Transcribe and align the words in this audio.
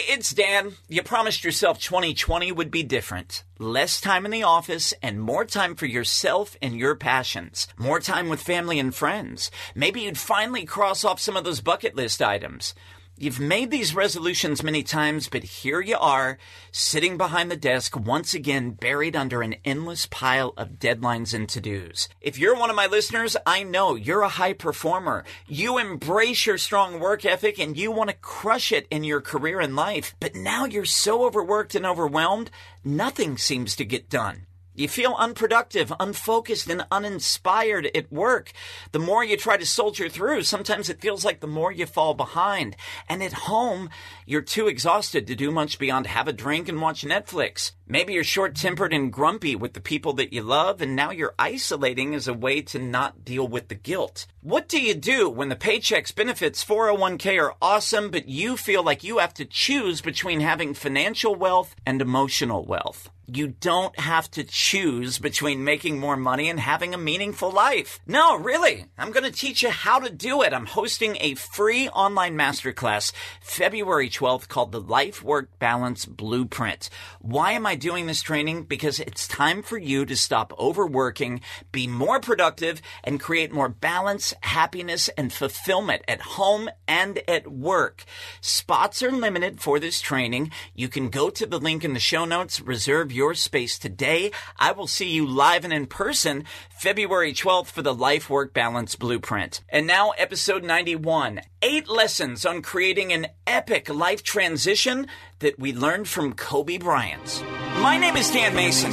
It's 0.00 0.32
Dan. 0.32 0.74
You 0.88 1.02
promised 1.02 1.42
yourself 1.42 1.80
2020 1.80 2.52
would 2.52 2.70
be 2.70 2.84
different. 2.84 3.42
Less 3.58 4.00
time 4.00 4.24
in 4.24 4.30
the 4.30 4.44
office 4.44 4.94
and 5.02 5.20
more 5.20 5.44
time 5.44 5.74
for 5.74 5.86
yourself 5.86 6.56
and 6.62 6.76
your 6.76 6.94
passions. 6.94 7.66
More 7.76 7.98
time 7.98 8.28
with 8.28 8.40
family 8.40 8.78
and 8.78 8.94
friends. 8.94 9.50
Maybe 9.74 10.02
you'd 10.02 10.16
finally 10.16 10.64
cross 10.64 11.04
off 11.04 11.18
some 11.18 11.36
of 11.36 11.42
those 11.42 11.60
bucket 11.60 11.96
list 11.96 12.22
items. 12.22 12.76
You've 13.20 13.40
made 13.40 13.72
these 13.72 13.96
resolutions 13.96 14.62
many 14.62 14.84
times, 14.84 15.28
but 15.28 15.42
here 15.42 15.80
you 15.80 15.96
are, 15.98 16.38
sitting 16.70 17.16
behind 17.16 17.50
the 17.50 17.56
desk, 17.56 17.98
once 17.98 18.32
again 18.32 18.70
buried 18.70 19.16
under 19.16 19.42
an 19.42 19.56
endless 19.64 20.06
pile 20.06 20.54
of 20.56 20.78
deadlines 20.78 21.34
and 21.34 21.48
to 21.48 21.60
dos. 21.60 22.08
If 22.20 22.38
you're 22.38 22.56
one 22.56 22.70
of 22.70 22.76
my 22.76 22.86
listeners, 22.86 23.36
I 23.44 23.64
know 23.64 23.96
you're 23.96 24.22
a 24.22 24.28
high 24.28 24.52
performer. 24.52 25.24
You 25.48 25.78
embrace 25.78 26.46
your 26.46 26.58
strong 26.58 27.00
work 27.00 27.24
ethic 27.24 27.58
and 27.58 27.76
you 27.76 27.90
want 27.90 28.10
to 28.10 28.16
crush 28.16 28.70
it 28.70 28.86
in 28.88 29.02
your 29.02 29.20
career 29.20 29.58
and 29.58 29.74
life. 29.74 30.14
But 30.20 30.36
now 30.36 30.64
you're 30.66 30.84
so 30.84 31.24
overworked 31.24 31.74
and 31.74 31.84
overwhelmed, 31.84 32.52
nothing 32.84 33.36
seems 33.36 33.74
to 33.76 33.84
get 33.84 34.08
done. 34.08 34.47
You 34.78 34.86
feel 34.86 35.16
unproductive, 35.18 35.92
unfocused, 35.98 36.70
and 36.70 36.86
uninspired 36.92 37.90
at 37.96 38.12
work. 38.12 38.52
The 38.92 39.00
more 39.00 39.24
you 39.24 39.36
try 39.36 39.56
to 39.56 39.66
soldier 39.66 40.08
through, 40.08 40.44
sometimes 40.44 40.88
it 40.88 41.00
feels 41.00 41.24
like 41.24 41.40
the 41.40 41.48
more 41.48 41.72
you 41.72 41.84
fall 41.84 42.14
behind. 42.14 42.76
And 43.08 43.20
at 43.20 43.32
home, 43.32 43.90
you're 44.24 44.40
too 44.40 44.68
exhausted 44.68 45.26
to 45.26 45.34
do 45.34 45.50
much 45.50 45.80
beyond 45.80 46.06
have 46.06 46.28
a 46.28 46.32
drink 46.32 46.68
and 46.68 46.80
watch 46.80 47.02
Netflix. 47.02 47.72
Maybe 47.88 48.12
you're 48.12 48.22
short 48.22 48.54
tempered 48.54 48.92
and 48.92 49.12
grumpy 49.12 49.56
with 49.56 49.72
the 49.72 49.80
people 49.80 50.12
that 50.12 50.32
you 50.32 50.42
love, 50.42 50.80
and 50.80 50.94
now 50.94 51.10
you're 51.10 51.34
isolating 51.40 52.14
as 52.14 52.28
a 52.28 52.32
way 52.32 52.62
to 52.62 52.78
not 52.78 53.24
deal 53.24 53.48
with 53.48 53.66
the 53.66 53.74
guilt. 53.74 54.28
What 54.48 54.66
do 54.66 54.80
you 54.80 54.94
do 54.94 55.28
when 55.28 55.50
the 55.50 55.56
paychecks, 55.56 56.14
benefits, 56.14 56.64
401k 56.64 57.38
are 57.38 57.54
awesome, 57.60 58.10
but 58.10 58.30
you 58.30 58.56
feel 58.56 58.82
like 58.82 59.04
you 59.04 59.18
have 59.18 59.34
to 59.34 59.44
choose 59.44 60.00
between 60.00 60.40
having 60.40 60.72
financial 60.72 61.34
wealth 61.34 61.76
and 61.84 62.00
emotional 62.00 62.64
wealth? 62.64 63.10
You 63.30 63.48
don't 63.48 63.98
have 64.00 64.30
to 64.30 64.42
choose 64.42 65.18
between 65.18 65.62
making 65.62 65.98
more 65.98 66.16
money 66.16 66.48
and 66.48 66.58
having 66.58 66.94
a 66.94 66.98
meaningful 66.98 67.50
life. 67.50 68.00
No, 68.06 68.38
really. 68.38 68.86
I'm 68.96 69.12
going 69.12 69.24
to 69.24 69.30
teach 69.30 69.62
you 69.62 69.68
how 69.68 69.98
to 69.98 70.08
do 70.08 70.40
it. 70.40 70.54
I'm 70.54 70.64
hosting 70.64 71.18
a 71.20 71.34
free 71.34 71.90
online 71.90 72.38
masterclass 72.38 73.12
February 73.42 74.08
12th 74.08 74.48
called 74.48 74.72
the 74.72 74.80
Life 74.80 75.22
Work 75.22 75.50
Balance 75.58 76.06
Blueprint. 76.06 76.88
Why 77.20 77.52
am 77.52 77.66
I 77.66 77.74
doing 77.74 78.06
this 78.06 78.22
training? 78.22 78.62
Because 78.62 78.98
it's 78.98 79.28
time 79.28 79.62
for 79.62 79.76
you 79.76 80.06
to 80.06 80.16
stop 80.16 80.58
overworking, 80.58 81.42
be 81.70 81.86
more 81.86 82.20
productive, 82.20 82.80
and 83.04 83.20
create 83.20 83.52
more 83.52 83.68
balance, 83.68 84.32
happiness, 84.42 85.08
and 85.16 85.32
fulfillment 85.32 86.02
at 86.08 86.20
home 86.20 86.68
and 86.86 87.20
at 87.28 87.50
work. 87.50 88.04
Spots 88.40 89.02
are 89.02 89.10
limited 89.10 89.60
for 89.60 89.78
this 89.78 90.00
training. 90.00 90.50
You 90.74 90.88
can 90.88 91.08
go 91.10 91.30
to 91.30 91.46
the 91.46 91.58
link 91.58 91.84
in 91.84 91.94
the 91.94 92.00
show 92.00 92.24
notes, 92.24 92.60
reserve 92.60 93.12
your 93.12 93.34
space 93.34 93.78
today. 93.78 94.30
I 94.58 94.72
will 94.72 94.86
see 94.86 95.08
you 95.08 95.26
live 95.26 95.64
and 95.64 95.72
in 95.72 95.86
person 95.86 96.44
February 96.70 97.32
12th 97.32 97.66
for 97.66 97.82
the 97.82 97.94
Life 97.94 98.30
Work 98.30 98.54
Balance 98.54 98.96
Blueprint. 98.96 99.62
And 99.68 99.86
now, 99.86 100.10
episode 100.10 100.64
91 100.64 101.40
Eight 101.60 101.88
lessons 101.88 102.46
on 102.46 102.62
creating 102.62 103.12
an 103.12 103.26
epic 103.44 103.92
life 103.92 104.22
transition 104.22 105.08
that 105.40 105.58
we 105.58 105.72
learned 105.72 106.08
from 106.08 106.32
Kobe 106.32 106.78
Bryant. 106.78 107.44
My 107.80 107.96
name 107.96 108.16
is 108.16 108.30
Dan 108.30 108.56
Mason. 108.56 108.90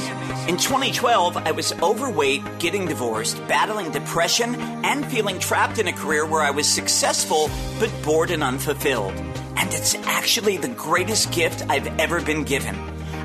In 0.47 0.57
2012, 0.57 1.37
I 1.37 1.51
was 1.51 1.73
overweight, 1.81 2.43
getting 2.59 2.85
divorced, 2.85 3.37
battling 3.47 3.91
depression, 3.91 4.53
and 4.85 5.05
feeling 5.07 5.39
trapped 5.39 5.79
in 5.79 5.87
a 5.87 5.93
career 5.93 6.25
where 6.25 6.41
I 6.41 6.51
was 6.51 6.67
successful 6.67 7.49
but 7.79 7.91
bored 8.03 8.29
and 8.29 8.43
unfulfilled. 8.43 9.13
And 9.57 9.73
it's 9.73 9.95
actually 9.95 10.57
the 10.57 10.67
greatest 10.67 11.31
gift 11.31 11.65
I've 11.67 11.87
ever 11.99 12.21
been 12.21 12.43
given. 12.43 12.75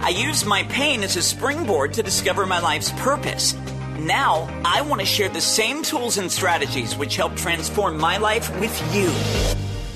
I 0.01 0.09
used 0.09 0.47
my 0.47 0.63
pain 0.65 1.03
as 1.03 1.17
a 1.17 1.23
springboard 1.23 1.93
to 1.95 2.03
discover 2.03 2.47
my 2.47 2.61
life's 2.61 2.93
purpose. 2.93 3.55
Now, 3.99 4.49
I 4.65 4.81
want 4.81 5.03
to 5.03 5.07
share 5.07 5.29
the 5.29 5.43
same 5.43 5.83
tools 5.83 6.17
and 6.17 6.33
strategies 6.33 6.97
which 6.97 7.17
help 7.17 7.37
transform 7.37 7.99
my 7.99 8.17
life 8.17 8.49
with 8.59 8.95
you 8.95 9.11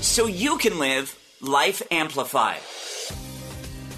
so 0.03 0.27
you 0.27 0.59
can 0.59 0.77
live 0.77 1.17
life 1.41 1.81
amplified. 1.89 2.59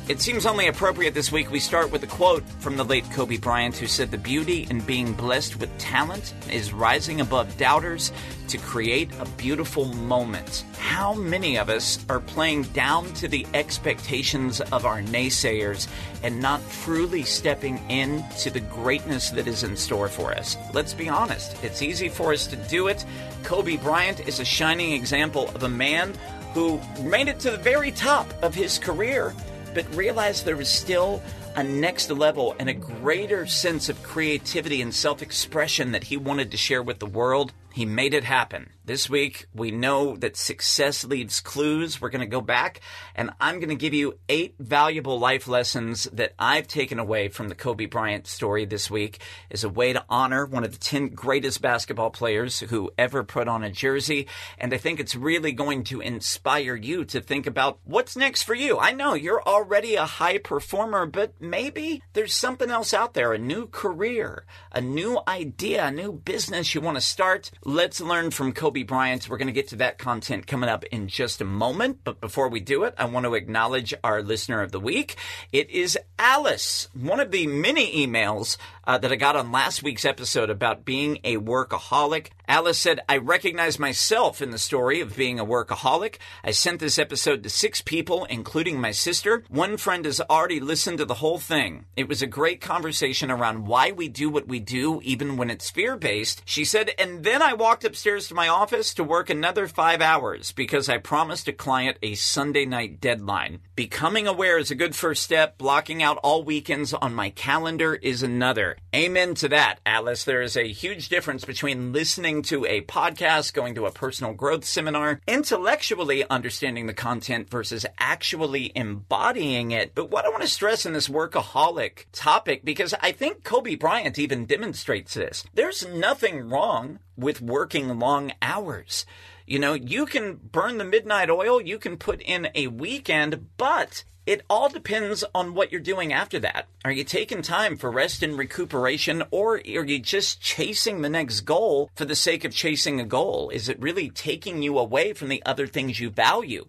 It 0.10 0.22
seems 0.22 0.46
only 0.46 0.68
appropriate 0.68 1.14
this 1.14 1.34
week 1.34 1.52
we 1.52 1.60
start 1.60 1.92
with 1.92 2.02
a 2.02 2.08
quote 2.08 2.48
from 2.60 2.78
the 2.78 2.86
late 2.86 3.04
Kobe 3.12 3.36
Bryant, 3.36 3.76
who 3.76 3.88
said, 3.88 4.10
The 4.10 4.18
beauty 4.18 4.66
in 4.70 4.80
being 4.80 5.12
blessed 5.12 5.60
with 5.60 5.78
talent 5.80 6.34
is 6.50 6.72
rising 6.72 7.20
above 7.20 7.58
doubters 7.58 8.14
to 8.48 8.58
create 8.58 9.10
a 9.20 9.26
beautiful 9.32 9.84
moment. 9.84 10.64
How 10.80 11.14
many 11.14 11.58
of 11.58 11.68
us 11.68 12.06
are 12.08 12.22
playing 12.22 12.64
down 12.72 13.14
to 13.16 13.28
the 13.28 13.46
expectations 13.54 14.62
of 14.62 14.86
our 14.86 15.02
naysayers 15.02 15.90
and 16.24 16.40
not 16.40 16.62
truly 16.84 17.24
stepping 17.24 17.78
into 17.92 18.50
the 18.50 18.62
greatness 18.62 19.32
that 19.32 19.46
is 19.46 19.64
in 19.64 19.76
store 19.76 20.08
for 20.08 20.32
us? 20.32 20.56
Let's 20.74 20.94
be 20.94 21.10
honest, 21.10 21.62
it's 21.66 21.82
easy 21.82 22.08
for 22.08 22.32
us 22.32 22.48
to 22.48 22.56
do 22.56 22.88
it. 22.88 23.06
Kobe 23.44 23.76
Bryant 23.76 24.26
is 24.26 24.40
a 24.40 24.46
shining 24.46 24.94
example 24.94 25.50
of 25.50 25.64
a 25.64 25.70
man 25.70 26.14
who 26.54 26.80
made 27.04 27.28
it 27.28 27.42
to 27.42 27.52
the 27.52 27.58
very 27.58 27.92
top 27.92 28.32
of 28.42 28.56
his 28.56 28.80
career 28.80 29.34
but 29.74 29.96
realized 29.96 30.46
there 30.46 30.58
was 30.58 30.70
still 30.70 31.22
a 31.56 31.64
next 31.64 32.10
level 32.12 32.56
and 32.60 32.70
a 32.70 32.74
greater 32.74 33.46
sense 33.46 33.90
of 33.90 34.02
creativity 34.04 34.82
and 34.82 34.94
self 34.94 35.22
expression 35.22 35.92
that 35.92 36.06
he 36.06 36.18
wanted 36.18 36.52
to 36.52 36.58
share 36.58 36.84
with 36.84 37.00
the 37.00 37.06
world. 37.06 37.54
He 37.74 37.86
made 37.86 38.14
it 38.14 38.24
happen. 38.24 38.70
This 38.88 39.10
week, 39.10 39.48
we 39.54 39.72
know 39.72 40.16
that 40.16 40.38
success 40.38 41.04
leaves 41.04 41.42
clues. 41.42 42.00
We're 42.00 42.08
going 42.10 42.22
to 42.22 42.26
go 42.26 42.40
back 42.40 42.80
and 43.16 43.32
I'm 43.38 43.60
going 43.60 43.68
to 43.68 43.76
give 43.76 43.94
you 43.94 44.18
eight 44.30 44.56
valuable 44.60 45.20
life 45.20 45.46
lessons 45.46 46.06
that 46.14 46.34
I've 46.40 46.70
taken 46.70 46.98
away 46.98 47.28
from 47.28 47.50
the 47.50 47.56
Kobe 47.56 47.88
Bryant 47.88 48.28
story 48.28 48.64
this 48.64 48.90
week 48.90 49.20
as 49.52 49.66
a 49.66 49.70
way 49.70 49.92
to 49.92 50.06
honor 50.10 50.46
one 50.46 50.64
of 50.64 50.72
the 50.72 50.78
10 50.78 51.10
greatest 51.10 51.62
basketball 51.62 52.12
players 52.12 52.62
who 52.62 52.90
ever 52.98 53.26
put 53.26 53.50
on 53.50 53.62
a 53.62 53.70
jersey. 53.70 54.28
And 54.58 54.74
I 54.74 54.78
think 54.78 55.02
it's 55.02 55.16
really 55.16 55.52
going 55.52 55.84
to 55.86 56.00
inspire 56.00 56.76
you 56.78 57.04
to 57.06 57.20
think 57.20 57.46
about 57.46 57.80
what's 57.84 58.16
next 58.16 58.44
for 58.44 58.56
you. 58.56 58.80
I 58.80 58.94
know 58.94 59.16
you're 59.16 59.44
already 59.44 59.96
a 59.96 60.06
high 60.06 60.38
performer, 60.38 61.06
but 61.06 61.34
maybe 61.42 62.02
there's 62.14 62.34
something 62.34 62.72
else 62.72 62.94
out 62.94 63.16
there, 63.16 63.34
a 63.34 63.38
new 63.38 63.68
career, 63.68 64.46
a 64.72 64.80
new 64.80 65.20
idea, 65.28 65.88
a 65.88 65.92
new 65.92 66.14
business 66.14 66.74
you 66.74 66.80
want 66.80 66.96
to 66.96 67.02
start 67.02 67.52
Let's 67.66 68.00
learn 68.00 68.32
from 68.32 68.54
Kobe 68.54 68.77
Bryant. 68.84 69.30
We're 69.30 69.38
going 69.38 69.48
to 69.48 69.54
get 69.54 69.70
to 69.70 69.76
that 69.78 69.98
content 69.98 70.48
coming 70.48 70.70
up 70.70 70.84
in 70.86 71.08
just 71.08 71.42
a 71.42 71.46
moment. 71.46 72.00
But 72.04 72.22
before 72.22 72.50
we 72.50 72.60
do 72.60 72.84
it, 72.84 72.94
I 72.98 73.06
want 73.06 73.26
to 73.26 73.34
acknowledge 73.34 73.94
our 74.04 74.22
listener 74.22 74.62
of 74.62 74.72
the 74.72 74.80
week. 74.80 75.16
It 75.52 75.70
is 75.70 75.98
Alice, 76.20 76.90
one 76.94 77.20
of 77.20 77.32
the 77.32 77.48
many 77.48 78.06
emails 78.06 78.58
uh, 78.86 78.98
that 78.98 79.12
I 79.12 79.16
got 79.16 79.36
on 79.36 79.52
last 79.52 79.84
week's 79.84 80.06
episode 80.06 80.50
about 80.50 80.86
being 80.86 81.20
a 81.24 81.38
workaholic. 81.38 82.30
Alice 82.50 82.78
said, 82.78 83.02
I 83.10 83.18
recognize 83.18 83.78
myself 83.78 84.42
in 84.42 84.52
the 84.52 84.58
story 84.58 85.02
of 85.02 85.18
being 85.18 85.38
a 85.38 85.46
workaholic. 85.46 86.16
I 86.46 86.52
sent 86.52 86.80
this 86.80 86.98
episode 86.98 87.44
to 87.44 87.50
six 87.50 87.82
people, 87.82 88.24
including 88.26 88.80
my 88.80 88.92
sister. 88.92 89.44
One 89.50 89.76
friend 89.76 90.06
has 90.06 90.22
already 90.22 90.62
listened 90.62 91.00
to 91.00 91.06
the 91.06 91.16
whole 91.16 91.40
thing. 91.40 91.88
It 91.98 92.08
was 92.08 92.22
a 92.22 92.28
great 92.28 92.62
conversation 92.62 93.30
around 93.30 93.68
why 93.68 93.92
we 93.92 94.08
do 94.08 94.30
what 94.30 94.48
we 94.48 94.62
do, 94.62 95.02
even 95.04 95.36
when 95.36 95.50
it's 95.50 95.70
fear 95.70 95.98
based. 95.98 96.42
She 96.46 96.64
said, 96.64 96.92
and 96.98 97.26
then 97.26 97.42
I 97.42 97.52
walked 97.52 97.84
upstairs 97.84 98.30
to 98.30 98.34
my 98.34 98.48
office 98.48 98.94
to 98.94 99.04
work 99.04 99.30
another 99.30 99.68
five 99.68 100.02
hours 100.02 100.54
because 100.54 100.88
I 100.88 101.00
promised 101.00 101.50
a 101.50 101.54
client 101.54 101.98
a 102.02 102.16
Sunday 102.16 102.66
night 102.66 103.02
deadline. 103.02 103.60
Becoming 103.76 104.26
aware 104.26 104.58
is 104.58 104.72
a 104.72 104.76
good 104.76 104.96
first 104.96 105.22
step. 105.22 105.58
Blocking 105.58 106.02
out 106.02 106.18
all 106.24 106.44
weekends 106.44 106.94
on 106.94 107.14
my 107.14 107.30
calendar 107.30 107.96
is 107.96 108.24
another. 108.24 108.78
Amen 108.96 109.36
to 109.36 109.50
that, 109.50 109.82
Alice. 109.86 110.24
There 110.24 110.42
is 110.42 110.56
a 110.56 110.72
huge 110.72 111.10
difference 111.10 111.44
between 111.44 111.92
listening 111.92 112.37
to 112.44 112.66
a 112.66 112.82
podcast, 112.82 113.54
going 113.54 113.76
to 113.76 113.86
a 113.86 113.92
personal 113.92 114.34
growth 114.34 114.66
seminar, 114.66 115.22
intellectually 115.28 116.28
understanding 116.30 116.88
the 116.88 116.94
content 116.94 117.50
versus 117.50 117.86
actually 118.00 118.72
embodying 118.76 119.72
it. 119.72 119.94
But 119.96 120.10
what 120.10 120.26
I 120.26 120.30
want 120.30 120.42
to 120.42 120.48
stress 120.48 120.86
in 120.86 120.94
this 120.94 121.08
workaholic 121.08 122.06
topic, 122.12 122.64
because 122.64 122.94
I 123.02 123.12
think 123.12 123.44
Kobe 123.44 123.76
Bryant 123.76 124.20
even 124.20 124.46
demonstrates 124.46 125.14
this, 125.14 125.44
there's 125.54 125.88
nothing 125.88 126.50
wrong 126.50 127.00
with 127.16 127.42
working 127.42 128.00
long 128.00 128.32
hours. 128.42 129.06
You 129.46 129.60
know, 129.60 129.74
you 129.74 130.06
can 130.06 130.36
burn 130.36 130.78
the 130.78 130.84
midnight 130.84 131.30
oil, 131.30 131.62
you 131.62 131.80
can 131.80 131.98
put 131.98 132.22
in 132.22 132.50
a 132.54 132.68
weekend, 132.68 133.48
but 133.58 134.04
it 134.28 134.44
all 134.50 134.68
depends 134.68 135.24
on 135.34 135.54
what 135.54 135.72
you're 135.72 135.80
doing 135.80 136.12
after 136.12 136.38
that. 136.40 136.68
Are 136.84 136.92
you 136.92 137.06
taking 137.06 137.42
time 137.42 137.78
for 137.78 137.90
rest 137.90 138.22
and 138.22 138.38
recuperation, 138.38 139.24
or 139.32 139.54
are 139.56 139.60
you 139.64 140.00
just 140.00 140.42
chasing 140.42 141.02
the 141.02 141.10
next 141.10 141.42
goal 141.42 141.90
for 141.96 142.04
the 142.04 142.14
sake 142.14 142.44
of 142.44 142.54
chasing 142.54 143.00
a 143.00 143.06
goal? 143.06 143.50
Is 143.50 143.70
it 143.70 143.82
really 143.82 144.10
taking 144.10 144.62
you 144.62 144.78
away 144.78 145.14
from 145.14 145.30
the 145.30 145.42
other 145.46 145.66
things 145.66 146.02
you 146.02 146.10
value? 146.10 146.68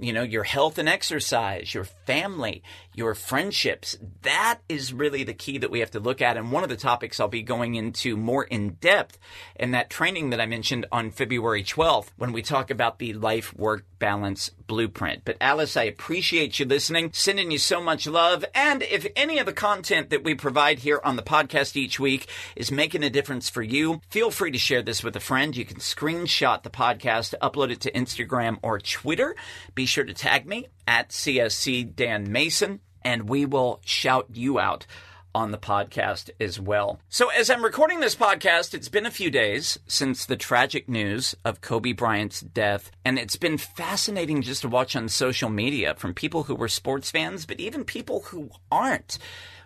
you 0.00 0.14
know, 0.14 0.22
your 0.22 0.44
health 0.44 0.78
and 0.78 0.88
exercise, 0.88 1.74
your 1.74 1.84
family, 1.84 2.62
your 3.00 3.14
friendships. 3.14 3.96
That 4.20 4.58
is 4.68 4.92
really 4.92 5.24
the 5.24 5.32
key 5.32 5.56
that 5.56 5.70
we 5.70 5.80
have 5.80 5.90
to 5.92 6.00
look 6.00 6.20
at. 6.20 6.36
And 6.36 6.52
one 6.52 6.62
of 6.62 6.68
the 6.68 6.76
topics 6.76 7.18
I'll 7.18 7.28
be 7.28 7.42
going 7.42 7.74
into 7.74 8.14
more 8.14 8.44
in 8.44 8.74
depth 8.74 9.18
in 9.56 9.70
that 9.70 9.88
training 9.88 10.28
that 10.30 10.40
I 10.40 10.44
mentioned 10.44 10.84
on 10.92 11.10
February 11.10 11.64
12th 11.64 12.08
when 12.18 12.32
we 12.32 12.42
talk 12.42 12.70
about 12.70 12.98
the 12.98 13.14
life 13.14 13.56
work 13.56 13.86
balance 13.98 14.50
blueprint. 14.66 15.22
But 15.24 15.38
Alice, 15.40 15.78
I 15.78 15.84
appreciate 15.84 16.58
you 16.58 16.66
listening, 16.66 17.10
sending 17.14 17.50
you 17.50 17.58
so 17.58 17.82
much 17.82 18.06
love. 18.06 18.44
And 18.54 18.82
if 18.82 19.06
any 19.16 19.38
of 19.38 19.46
the 19.46 19.54
content 19.54 20.10
that 20.10 20.22
we 20.22 20.34
provide 20.34 20.80
here 20.80 21.00
on 21.02 21.16
the 21.16 21.22
podcast 21.22 21.76
each 21.76 21.98
week 21.98 22.28
is 22.54 22.70
making 22.70 23.02
a 23.02 23.10
difference 23.10 23.48
for 23.48 23.62
you, 23.62 24.02
feel 24.10 24.30
free 24.30 24.50
to 24.50 24.58
share 24.58 24.82
this 24.82 25.02
with 25.02 25.16
a 25.16 25.20
friend. 25.20 25.56
You 25.56 25.64
can 25.64 25.78
screenshot 25.78 26.62
the 26.62 26.70
podcast, 26.70 27.34
upload 27.40 27.70
it 27.70 27.80
to 27.80 27.92
Instagram 27.92 28.58
or 28.62 28.78
Twitter. 28.78 29.34
Be 29.74 29.86
sure 29.86 30.04
to 30.04 30.12
tag 30.12 30.46
me 30.46 30.68
at 30.86 31.10
CSC 31.10 31.94
Dan 31.94 32.32
Mason, 32.32 32.80
and 33.04 33.28
we 33.28 33.46
will 33.46 33.80
shout 33.84 34.26
you 34.32 34.58
out 34.58 34.86
on 35.34 35.50
the 35.50 35.58
podcast 35.58 36.30
as 36.40 36.58
well. 36.60 37.00
So, 37.08 37.28
as 37.28 37.50
I'm 37.50 37.64
recording 37.64 38.00
this 38.00 38.16
podcast, 38.16 38.74
it's 38.74 38.88
been 38.88 39.06
a 39.06 39.10
few 39.10 39.30
days 39.30 39.78
since 39.86 40.26
the 40.26 40.36
tragic 40.36 40.88
news 40.88 41.36
of 41.44 41.60
Kobe 41.60 41.92
Bryant's 41.92 42.40
death, 42.40 42.90
and 43.04 43.18
it's 43.18 43.36
been 43.36 43.58
fascinating 43.58 44.42
just 44.42 44.62
to 44.62 44.68
watch 44.68 44.96
on 44.96 45.08
social 45.08 45.48
media 45.48 45.94
from 45.94 46.14
people 46.14 46.44
who 46.44 46.54
were 46.54 46.68
sports 46.68 47.10
fans, 47.10 47.46
but 47.46 47.60
even 47.60 47.84
people 47.84 48.20
who 48.26 48.50
aren't. 48.70 49.18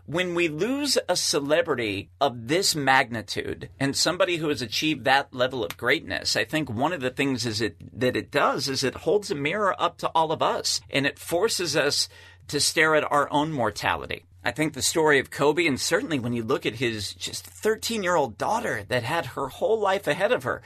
When 0.06 0.34
we 0.34 0.48
lose 0.48 0.98
a 1.08 1.16
celebrity 1.16 2.10
of 2.20 2.48
this 2.48 2.74
magnitude 2.76 3.70
and 3.80 3.96
somebody 3.96 4.36
who 4.36 4.50
has 4.50 4.60
achieved 4.60 5.04
that 5.04 5.32
level 5.32 5.64
of 5.64 5.78
greatness, 5.78 6.36
I 6.36 6.44
think 6.44 6.68
one 6.68 6.92
of 6.92 7.00
the 7.00 7.08
things 7.08 7.46
is 7.46 7.62
it 7.62 7.76
that 7.98 8.14
it 8.14 8.30
does 8.30 8.68
is 8.68 8.84
it 8.84 8.96
holds 8.96 9.30
a 9.30 9.34
mirror 9.34 9.74
up 9.78 9.96
to 9.98 10.08
all 10.08 10.30
of 10.30 10.42
us 10.42 10.82
and 10.90 11.06
it 11.06 11.18
forces 11.18 11.74
us 11.74 12.10
to 12.48 12.60
stare 12.60 12.94
at 12.94 13.10
our 13.10 13.30
own 13.32 13.52
mortality. 13.52 14.24
I 14.44 14.52
think 14.52 14.74
the 14.74 14.82
story 14.82 15.18
of 15.18 15.30
Kobe, 15.30 15.66
and 15.66 15.80
certainly 15.80 16.18
when 16.18 16.34
you 16.34 16.42
look 16.42 16.66
at 16.66 16.74
his 16.74 17.14
just 17.14 17.46
13 17.46 18.02
year 18.02 18.14
old 18.14 18.36
daughter 18.36 18.84
that 18.88 19.02
had 19.02 19.26
her 19.26 19.48
whole 19.48 19.80
life 19.80 20.06
ahead 20.06 20.32
of 20.32 20.44
her, 20.44 20.62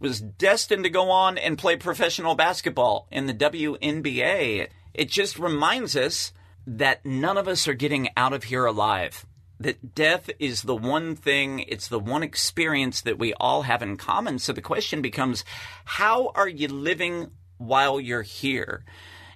was 0.00 0.20
destined 0.20 0.82
to 0.84 0.90
go 0.90 1.10
on 1.10 1.38
and 1.38 1.58
play 1.58 1.76
professional 1.76 2.34
basketball 2.34 3.06
in 3.12 3.26
the 3.26 3.34
WNBA. 3.34 4.68
It 4.94 5.08
just 5.08 5.38
reminds 5.38 5.94
us 5.94 6.32
that 6.66 7.04
none 7.04 7.38
of 7.38 7.46
us 7.46 7.68
are 7.68 7.74
getting 7.74 8.08
out 8.16 8.32
of 8.32 8.44
here 8.44 8.64
alive. 8.64 9.26
That 9.60 9.94
death 9.94 10.30
is 10.38 10.62
the 10.62 10.74
one 10.74 11.14
thing, 11.14 11.60
it's 11.60 11.86
the 11.86 11.98
one 11.98 12.22
experience 12.22 13.02
that 13.02 13.18
we 13.18 13.34
all 13.34 13.62
have 13.62 13.82
in 13.82 13.96
common. 13.96 14.38
So 14.38 14.52
the 14.52 14.62
question 14.62 15.02
becomes 15.02 15.44
how 15.84 16.32
are 16.34 16.48
you 16.48 16.68
living 16.68 17.30
while 17.58 18.00
you're 18.00 18.22
here? 18.22 18.84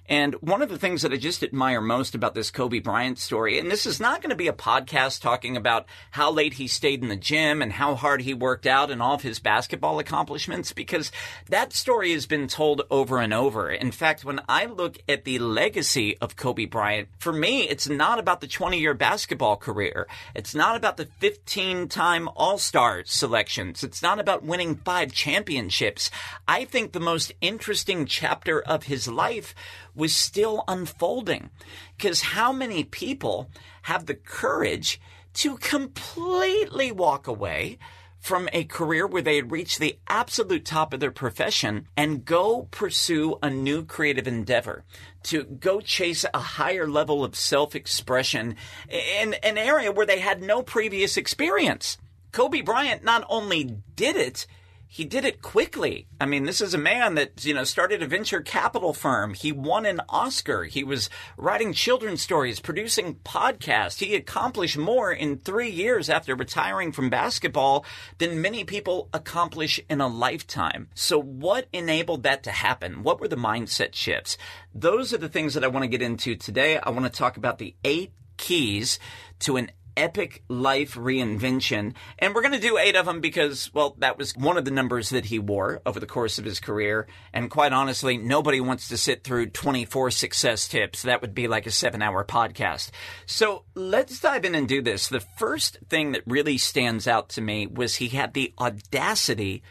And 0.07 0.35
one 0.35 0.61
of 0.61 0.69
the 0.69 0.77
things 0.77 1.01
that 1.01 1.11
I 1.11 1.17
just 1.17 1.41
admire 1.41 1.81
most 1.81 2.13
about 2.13 2.35
this 2.35 2.51
Kobe 2.51 2.79
Bryant 2.79 3.17
story, 3.17 3.57
and 3.57 3.71
this 3.71 3.87
is 3.87 3.99
not 3.99 4.21
going 4.21 4.29
to 4.29 4.35
be 4.35 4.47
a 4.47 4.53
podcast 4.53 5.21
talking 5.21 5.57
about 5.57 5.87
how 6.11 6.31
late 6.31 6.53
he 6.53 6.67
stayed 6.67 7.01
in 7.01 7.09
the 7.09 7.15
gym 7.15 7.61
and 7.61 7.73
how 7.73 7.95
hard 7.95 8.21
he 8.21 8.33
worked 8.33 8.67
out 8.67 8.91
and 8.91 9.01
all 9.01 9.15
of 9.15 9.23
his 9.23 9.39
basketball 9.39 9.97
accomplishments, 9.97 10.71
because 10.73 11.11
that 11.49 11.73
story 11.73 12.13
has 12.13 12.27
been 12.27 12.47
told 12.47 12.83
over 12.91 13.19
and 13.19 13.33
over. 13.33 13.71
In 13.71 13.91
fact, 13.91 14.23
when 14.23 14.41
I 14.47 14.65
look 14.65 14.99
at 15.09 15.25
the 15.25 15.39
legacy 15.39 16.17
of 16.19 16.35
Kobe 16.35 16.65
Bryant, 16.65 17.09
for 17.17 17.33
me, 17.33 17.63
it's 17.63 17.89
not 17.89 18.19
about 18.19 18.41
the 18.41 18.47
20 18.47 18.79
year 18.79 18.93
basketball 18.93 19.57
career. 19.57 20.07
It's 20.35 20.53
not 20.53 20.75
about 20.75 20.97
the 20.97 21.07
15 21.19 21.87
time 21.87 22.29
All 22.35 22.59
Star 22.59 23.03
selections. 23.05 23.83
It's 23.83 24.03
not 24.03 24.19
about 24.19 24.43
winning 24.43 24.75
five 24.75 25.11
championships. 25.13 26.11
I 26.47 26.65
think 26.65 26.91
the 26.91 26.99
most 26.99 27.31
interesting 27.41 28.05
chapter 28.05 28.61
of 28.61 28.83
his 28.83 29.07
life 29.07 29.55
was 29.95 30.15
still 30.15 30.63
unfolding. 30.67 31.49
Because 31.97 32.21
how 32.21 32.51
many 32.51 32.83
people 32.83 33.49
have 33.83 34.05
the 34.05 34.15
courage 34.15 34.99
to 35.35 35.57
completely 35.57 36.91
walk 36.91 37.27
away 37.27 37.77
from 38.25 38.49
a 38.53 38.63
career 38.63 39.05
where 39.05 39.21
they 39.21 39.35
had 39.35 39.51
reached 39.51 39.77
the 39.77 39.99
absolute 40.07 40.65
top 40.65 40.93
of 40.93 40.99
their 40.99 41.11
profession 41.11 41.87
and 41.95 42.25
go 42.25 42.67
pursue 42.71 43.37
a 43.43 43.51
new 43.51 43.85
creative 43.85 44.27
endeavor, 44.27 44.83
to 45.21 45.43
go 45.43 45.79
chase 45.79 46.25
a 46.33 46.39
higher 46.39 46.87
level 46.87 47.23
of 47.23 47.35
self 47.35 47.75
expression 47.75 48.55
in 48.89 49.35
an 49.43 49.59
area 49.59 49.91
where 49.91 50.07
they 50.07 50.19
had 50.19 50.41
no 50.41 50.63
previous 50.63 51.17
experience. 51.17 51.99
Kobe 52.31 52.61
Bryant 52.61 53.03
not 53.03 53.23
only 53.29 53.77
did 53.95 54.15
it, 54.15 54.47
he 54.87 55.03
did 55.03 55.25
it 55.25 55.41
quickly. 55.41 56.07
I 56.21 56.25
mean, 56.25 56.45
this 56.45 56.61
is 56.61 56.73
a 56.73 56.77
man 56.77 57.15
that, 57.15 57.43
you 57.43 57.53
know, 57.53 57.63
started 57.63 58.01
a 58.01 58.07
venture 58.07 58.41
capital 58.41 58.93
firm. 58.93 59.33
He 59.33 59.51
won 59.51 59.85
an 59.85 60.01
Oscar. 60.09 60.63
He 60.63 60.83
was 60.83 61.09
writing 61.37 61.73
children's 61.73 62.21
stories, 62.21 62.59
producing 62.59 63.15
podcasts. 63.15 63.99
He 63.99 64.15
accomplished 64.15 64.77
more 64.77 65.11
in 65.11 65.37
three 65.37 65.69
years 65.69 66.09
after 66.09 66.35
retiring 66.35 66.91
from 66.91 67.09
basketball 67.09 67.85
than 68.19 68.41
many 68.41 68.63
people 68.63 69.09
accomplish 69.13 69.79
in 69.89 70.01
a 70.01 70.07
lifetime. 70.07 70.89
So 70.93 71.21
what 71.21 71.67
enabled 71.73 72.23
that 72.23 72.43
to 72.43 72.51
happen? 72.51 73.03
What 73.03 73.19
were 73.19 73.27
the 73.27 73.35
mindset 73.35 73.95
shifts? 73.95 74.37
Those 74.73 75.13
are 75.13 75.17
the 75.17 75.29
things 75.29 75.55
that 75.55 75.63
I 75.63 75.67
want 75.67 75.83
to 75.83 75.89
get 75.89 76.01
into 76.01 76.35
today. 76.35 76.77
I 76.77 76.89
want 76.91 77.05
to 77.05 77.11
talk 77.11 77.37
about 77.37 77.57
the 77.57 77.75
eight 77.83 78.13
keys 78.37 78.99
to 79.39 79.57
an 79.57 79.71
epic 79.97 80.43
life 80.47 80.95
reinvention. 80.95 81.93
And 82.19 82.33
we're 82.33 82.41
going 82.41 82.53
to 82.53 82.59
do 82.59 82.77
eight 82.77 82.95
of 82.95 83.05
them 83.05 83.21
because, 83.21 83.73
well, 83.73 83.95
that 83.99 84.17
was 84.17 84.35
one 84.35 84.57
of 84.57 84.65
the 84.65 84.71
numbers 84.71 85.09
that 85.09 85.25
he 85.25 85.39
wore 85.39 85.81
over 85.85 85.99
the 85.99 86.05
course 86.05 86.37
of 86.37 86.45
his 86.45 86.59
career. 86.59 87.07
And 87.33 87.49
quite 87.49 87.73
honestly, 87.73 88.17
nobody 88.17 88.61
wants 88.61 88.87
to 88.89 88.97
sit 88.97 89.23
through 89.23 89.47
24 89.47 90.11
success 90.11 90.67
tips. 90.67 91.01
That 91.01 91.21
would 91.21 91.35
be 91.35 91.47
like 91.47 91.65
a 91.65 91.71
seven 91.71 92.01
hour 92.01 92.23
podcast. 92.23 92.91
So 93.25 93.63
let's 93.75 94.19
dive 94.19 94.45
in 94.45 94.55
and 94.55 94.67
do 94.67 94.81
this. 94.81 95.07
The 95.07 95.19
first 95.19 95.79
thing 95.89 96.11
that 96.13 96.23
really 96.25 96.57
stands 96.57 97.07
out 97.07 97.29
to 97.29 97.41
me 97.41 97.67
was 97.67 97.95
he 97.95 98.09
had 98.09 98.33
the 98.33 98.53
audacity 98.59 99.63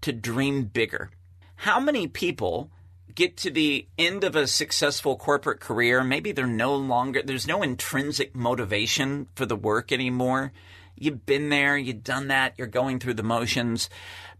to 0.00 0.12
dream 0.12 0.64
bigger. 0.64 1.10
How 1.56 1.80
many 1.80 2.06
people 2.08 2.70
get 3.14 3.36
to 3.38 3.50
the 3.50 3.86
end 3.98 4.24
of 4.24 4.36
a 4.36 4.46
successful 4.46 5.16
corporate 5.16 5.60
career, 5.60 6.02
maybe 6.02 6.32
they're 6.32 6.46
no 6.46 6.74
longer, 6.74 7.22
there's 7.22 7.46
no 7.46 7.62
intrinsic 7.62 8.34
motivation 8.34 9.28
for 9.34 9.46
the 9.46 9.56
work 9.56 9.92
anymore. 9.92 10.52
You've 10.96 11.26
been 11.26 11.48
there, 11.48 11.76
you've 11.76 12.04
done 12.04 12.28
that, 12.28 12.54
you're 12.56 12.66
going 12.66 12.98
through 12.98 13.14
the 13.14 13.22
motions. 13.22 13.88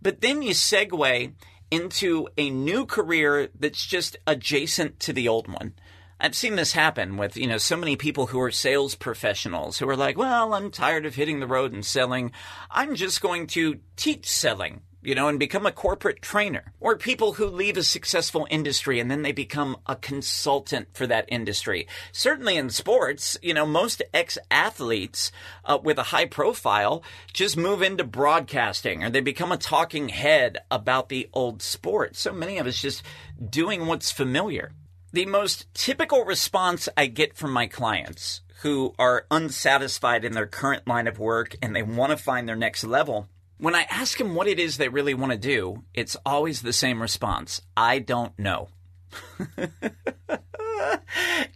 But 0.00 0.20
then 0.20 0.42
you 0.42 0.52
segue 0.52 1.32
into 1.70 2.28
a 2.36 2.50
new 2.50 2.86
career 2.86 3.48
that's 3.58 3.84
just 3.84 4.16
adjacent 4.26 5.00
to 5.00 5.12
the 5.12 5.28
old 5.28 5.48
one. 5.48 5.74
I've 6.20 6.36
seen 6.36 6.56
this 6.56 6.72
happen 6.72 7.16
with, 7.16 7.36
you 7.36 7.46
know, 7.46 7.58
so 7.58 7.76
many 7.76 7.96
people 7.96 8.28
who 8.28 8.40
are 8.40 8.50
sales 8.50 8.94
professionals 8.94 9.78
who 9.78 9.88
are 9.88 9.96
like, 9.96 10.16
well, 10.16 10.54
I'm 10.54 10.70
tired 10.70 11.06
of 11.06 11.16
hitting 11.16 11.40
the 11.40 11.46
road 11.46 11.72
and 11.72 11.84
selling. 11.84 12.32
I'm 12.70 12.94
just 12.94 13.20
going 13.20 13.48
to 13.48 13.80
teach 13.96 14.30
selling 14.30 14.82
you 15.04 15.14
know, 15.14 15.28
and 15.28 15.38
become 15.38 15.66
a 15.66 15.72
corporate 15.72 16.22
trainer. 16.22 16.72
Or 16.80 16.96
people 16.96 17.34
who 17.34 17.46
leave 17.46 17.76
a 17.76 17.82
successful 17.82 18.46
industry 18.50 18.98
and 18.98 19.10
then 19.10 19.22
they 19.22 19.32
become 19.32 19.76
a 19.86 19.96
consultant 19.96 20.88
for 20.94 21.06
that 21.06 21.26
industry. 21.28 21.86
Certainly 22.12 22.56
in 22.56 22.70
sports, 22.70 23.36
you 23.42 23.54
know, 23.54 23.66
most 23.66 24.02
ex 24.12 24.38
athletes 24.50 25.30
uh, 25.64 25.78
with 25.82 25.98
a 25.98 26.04
high 26.04 26.26
profile 26.26 27.02
just 27.32 27.56
move 27.56 27.82
into 27.82 28.04
broadcasting 28.04 29.04
or 29.04 29.10
they 29.10 29.20
become 29.20 29.52
a 29.52 29.56
talking 29.56 30.08
head 30.08 30.58
about 30.70 31.08
the 31.08 31.28
old 31.32 31.62
sport. 31.62 32.16
So 32.16 32.32
many 32.32 32.58
of 32.58 32.66
us 32.66 32.80
just 32.80 33.02
doing 33.50 33.86
what's 33.86 34.10
familiar. 34.10 34.72
The 35.12 35.26
most 35.26 35.72
typical 35.74 36.24
response 36.24 36.88
I 36.96 37.06
get 37.06 37.36
from 37.36 37.52
my 37.52 37.66
clients 37.66 38.40
who 38.62 38.94
are 38.98 39.26
unsatisfied 39.30 40.24
in 40.24 40.32
their 40.32 40.46
current 40.46 40.88
line 40.88 41.06
of 41.06 41.18
work 41.18 41.54
and 41.60 41.76
they 41.76 41.82
want 41.82 42.10
to 42.10 42.16
find 42.16 42.48
their 42.48 42.56
next 42.56 42.82
level 42.82 43.28
when 43.58 43.74
I 43.74 43.86
ask 43.90 44.18
them 44.18 44.34
what 44.34 44.48
it 44.48 44.58
is 44.58 44.76
they 44.76 44.88
really 44.88 45.14
want 45.14 45.32
to 45.32 45.38
do, 45.38 45.84
it's 45.94 46.16
always 46.26 46.62
the 46.62 46.72
same 46.72 47.00
response 47.00 47.60
I 47.76 47.98
don't 47.98 48.38
know. 48.38 48.68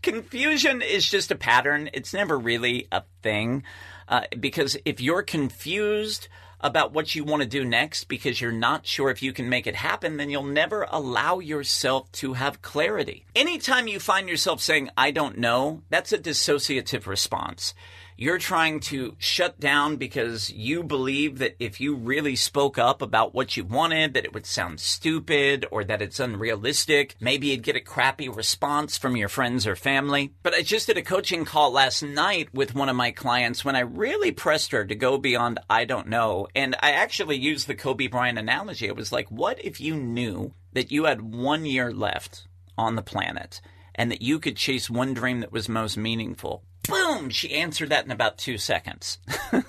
Confusion 0.03 0.83
is 0.83 1.09
just 1.09 1.31
a 1.31 1.37
pattern, 1.37 1.91
it's 1.93 2.15
never 2.15 2.39
really 2.39 2.87
a 2.93 3.03
thing. 3.23 3.65
Uh, 4.07 4.23
because 4.39 4.77
if 4.85 5.01
you're 5.01 5.23
confused 5.23 6.29
about 6.61 6.93
what 6.93 7.15
you 7.15 7.25
want 7.25 7.43
to 7.43 7.49
do 7.49 7.65
next 7.65 8.05
because 8.05 8.41
you're 8.41 8.51
not 8.51 8.87
sure 8.87 9.11
if 9.11 9.23
you 9.23 9.33
can 9.33 9.49
make 9.49 9.67
it 9.67 9.77
happen, 9.77 10.17
then 10.17 10.31
you'll 10.31 10.43
never 10.43 10.87
allow 10.91 11.39
yourself 11.39 12.11
to 12.13 12.33
have 12.33 12.63
clarity. 12.63 13.25
Anytime 13.35 13.87
you 13.87 14.01
find 14.01 14.29
yourself 14.29 14.61
saying, 14.61 14.91
I 14.97 15.11
don't 15.11 15.39
know, 15.39 15.83
that's 15.91 16.13
a 16.13 16.19
dissociative 16.19 17.07
response 17.07 17.75
you're 18.21 18.39
trying 18.39 18.81
to 18.81 19.15
shut 19.19 19.61
down 19.61 19.95
because 19.95 20.51
you 20.51 20.83
believe 20.83 21.39
that 21.39 21.55
if 21.61 21.81
you 21.81 21.95
really 21.95 22.35
spoke 22.35 22.77
up 22.77 23.01
about 23.01 23.33
what 23.33 23.57
you 23.57 23.65
wanted, 23.65 24.13
that 24.13 24.25
it 24.25 24.35
would 24.35 24.45
sound 24.45 24.81
stupid 24.81 25.65
or 25.71 25.85
that 25.85 26.03
it's 26.03 26.19
unrealistic. 26.19 27.15
Maybe 27.21 27.47
you'd 27.47 27.63
get 27.63 27.77
a 27.77 27.81
crappy 27.81 28.29
response 28.29 28.99
from 28.99 29.17
your 29.17 29.29
friends 29.29 29.69
or 29.69 29.77
family. 29.77 30.35
But 30.43 30.53
I 30.53 30.63
just 30.63 30.89
did 30.89 30.99
a 30.99 31.03
coaching 31.03 31.45
call 31.45 31.71
last 31.71 32.03
night 32.03 32.49
with 32.53 32.75
one 32.75 32.89
of 32.89 32.97
my 32.97 33.13
clients 33.13 33.65
when 33.65 33.77
I 33.77 33.81
really 33.81 34.33
pressed 34.33 34.73
her 34.73 34.85
to 34.85 34.97
go 34.97 35.17
beyond 35.17 35.61
I 35.71 35.85
don't 35.85 36.09
know. 36.09 36.49
And 36.57 36.75
I 36.83 36.91
actually 36.91 37.37
used 37.37 37.69
the 37.69 37.77
Kobe 37.77 38.09
Bryant 38.09 38.37
analogy. 38.37 38.87
It 38.87 38.97
was 38.97 39.13
like, 39.13 39.31
what 39.31 39.65
if 39.65 39.81
you 39.81 39.97
knew 39.97 40.55
that 40.73 40.91
you 40.91 41.05
had 41.05 41.23
one 41.23 41.65
year 41.65 41.93
left 41.93 42.49
on 42.77 42.97
the 42.97 43.03
planet 43.03 43.61
and 43.95 44.11
that 44.11 44.23
you 44.23 44.41
could 44.41 44.57
chase 44.57 44.91
one 44.91 45.15
dream 45.15 45.39
that 45.39 45.53
was 45.53 45.69
most 45.69 45.97
meaningful, 45.97 46.65
boom, 46.89 47.31
she 47.31 47.55
answered 47.55 47.91
that 47.91 48.05
in 48.05 48.11
about 48.11 48.39
two 48.39 48.59
seconds. 48.59 49.19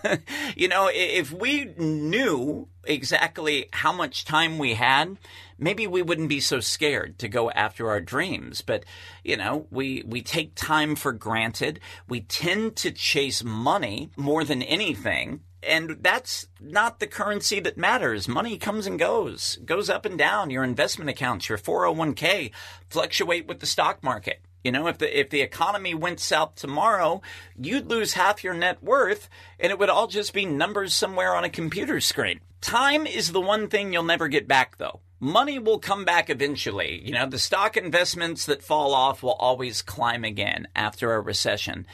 you 0.56 0.68
know, 0.68 0.90
if 0.92 1.32
we 1.32 1.66
knew 1.78 2.68
exactly 2.84 3.70
how 3.72 3.92
much 3.92 4.26
time 4.26 4.58
we 4.58 4.74
had, 4.74 5.18
maybe 5.58 5.86
we 5.86 6.02
wouldn't 6.02 6.30
be 6.30 6.40
so 6.40 6.60
scared 6.60 7.20
to 7.20 7.28
go 7.28 7.52
after 7.52 7.90
our 7.90 8.02
dreams. 8.02 8.62
But, 8.62 8.86
you 9.24 9.38
know, 9.38 9.68
we, 9.70 10.04
we 10.06 10.22
take 10.22 10.56
time 10.56 10.96
for 10.96 11.12
granted. 11.12 11.80
We 12.08 12.22
tend 12.22 12.76
to 12.78 12.92
chase 12.92 13.44
money 13.44 14.10
more 14.16 14.44
than 14.44 14.64
anything. 14.64 15.42
And 15.62 15.98
that's 16.02 16.48
not 16.62 17.00
the 17.00 17.08
currency 17.08 17.60
that 17.60 17.78
matters. 17.78 18.30
Money 18.30 18.58
comes 18.58 18.88
and 18.88 18.98
goes, 18.98 19.58
goes 19.66 19.90
up 19.90 20.06
and 20.06 20.18
down. 20.18 20.50
Your 20.50 20.64
investment 20.64 21.10
accounts, 21.10 21.50
your 21.50 21.58
401k 21.58 22.52
fluctuate 22.90 23.46
with 23.46 23.60
the 23.60 23.66
stock 23.66 24.02
market. 24.02 24.42
You 24.64 24.72
know, 24.72 24.88
if 24.88 24.98
the 24.98 25.20
if 25.20 25.30
the 25.30 25.42
economy 25.42 25.94
went 25.94 26.20
south 26.20 26.56
tomorrow, 26.56 27.22
you'd 27.58 27.90
lose 27.90 28.14
half 28.14 28.44
your 28.44 28.54
net 28.54 28.84
worth 28.84 29.30
and 29.60 29.72
it 29.72 29.80
would 29.80 29.90
all 29.90 30.08
just 30.08 30.34
be 30.34 30.46
numbers 30.46 30.94
somewhere 30.94 31.36
on 31.36 31.46
a 31.46 31.50
computer 31.50 32.02
screen. 32.02 32.42
Time 32.62 33.08
is 33.08 33.32
the 33.32 33.40
one 33.40 33.70
thing 33.70 33.94
you'll 33.94 34.04
never 34.04 34.28
get 34.28 34.48
back 34.48 34.78
though. 34.78 35.00
Money 35.22 35.60
will 35.60 35.80
come 35.80 36.06
back 36.06 36.30
eventually. 36.30 37.02
You 37.04 37.14
know, 37.14 37.26
the 37.26 37.40
stock 37.40 37.78
investments 37.78 38.46
that 38.46 38.64
fall 38.64 38.94
off 38.94 39.24
will 39.24 39.34
always 39.34 39.82
climb 39.82 40.24
again 40.24 40.68
after 40.76 41.14
a 41.14 41.22
recession. 41.22 41.86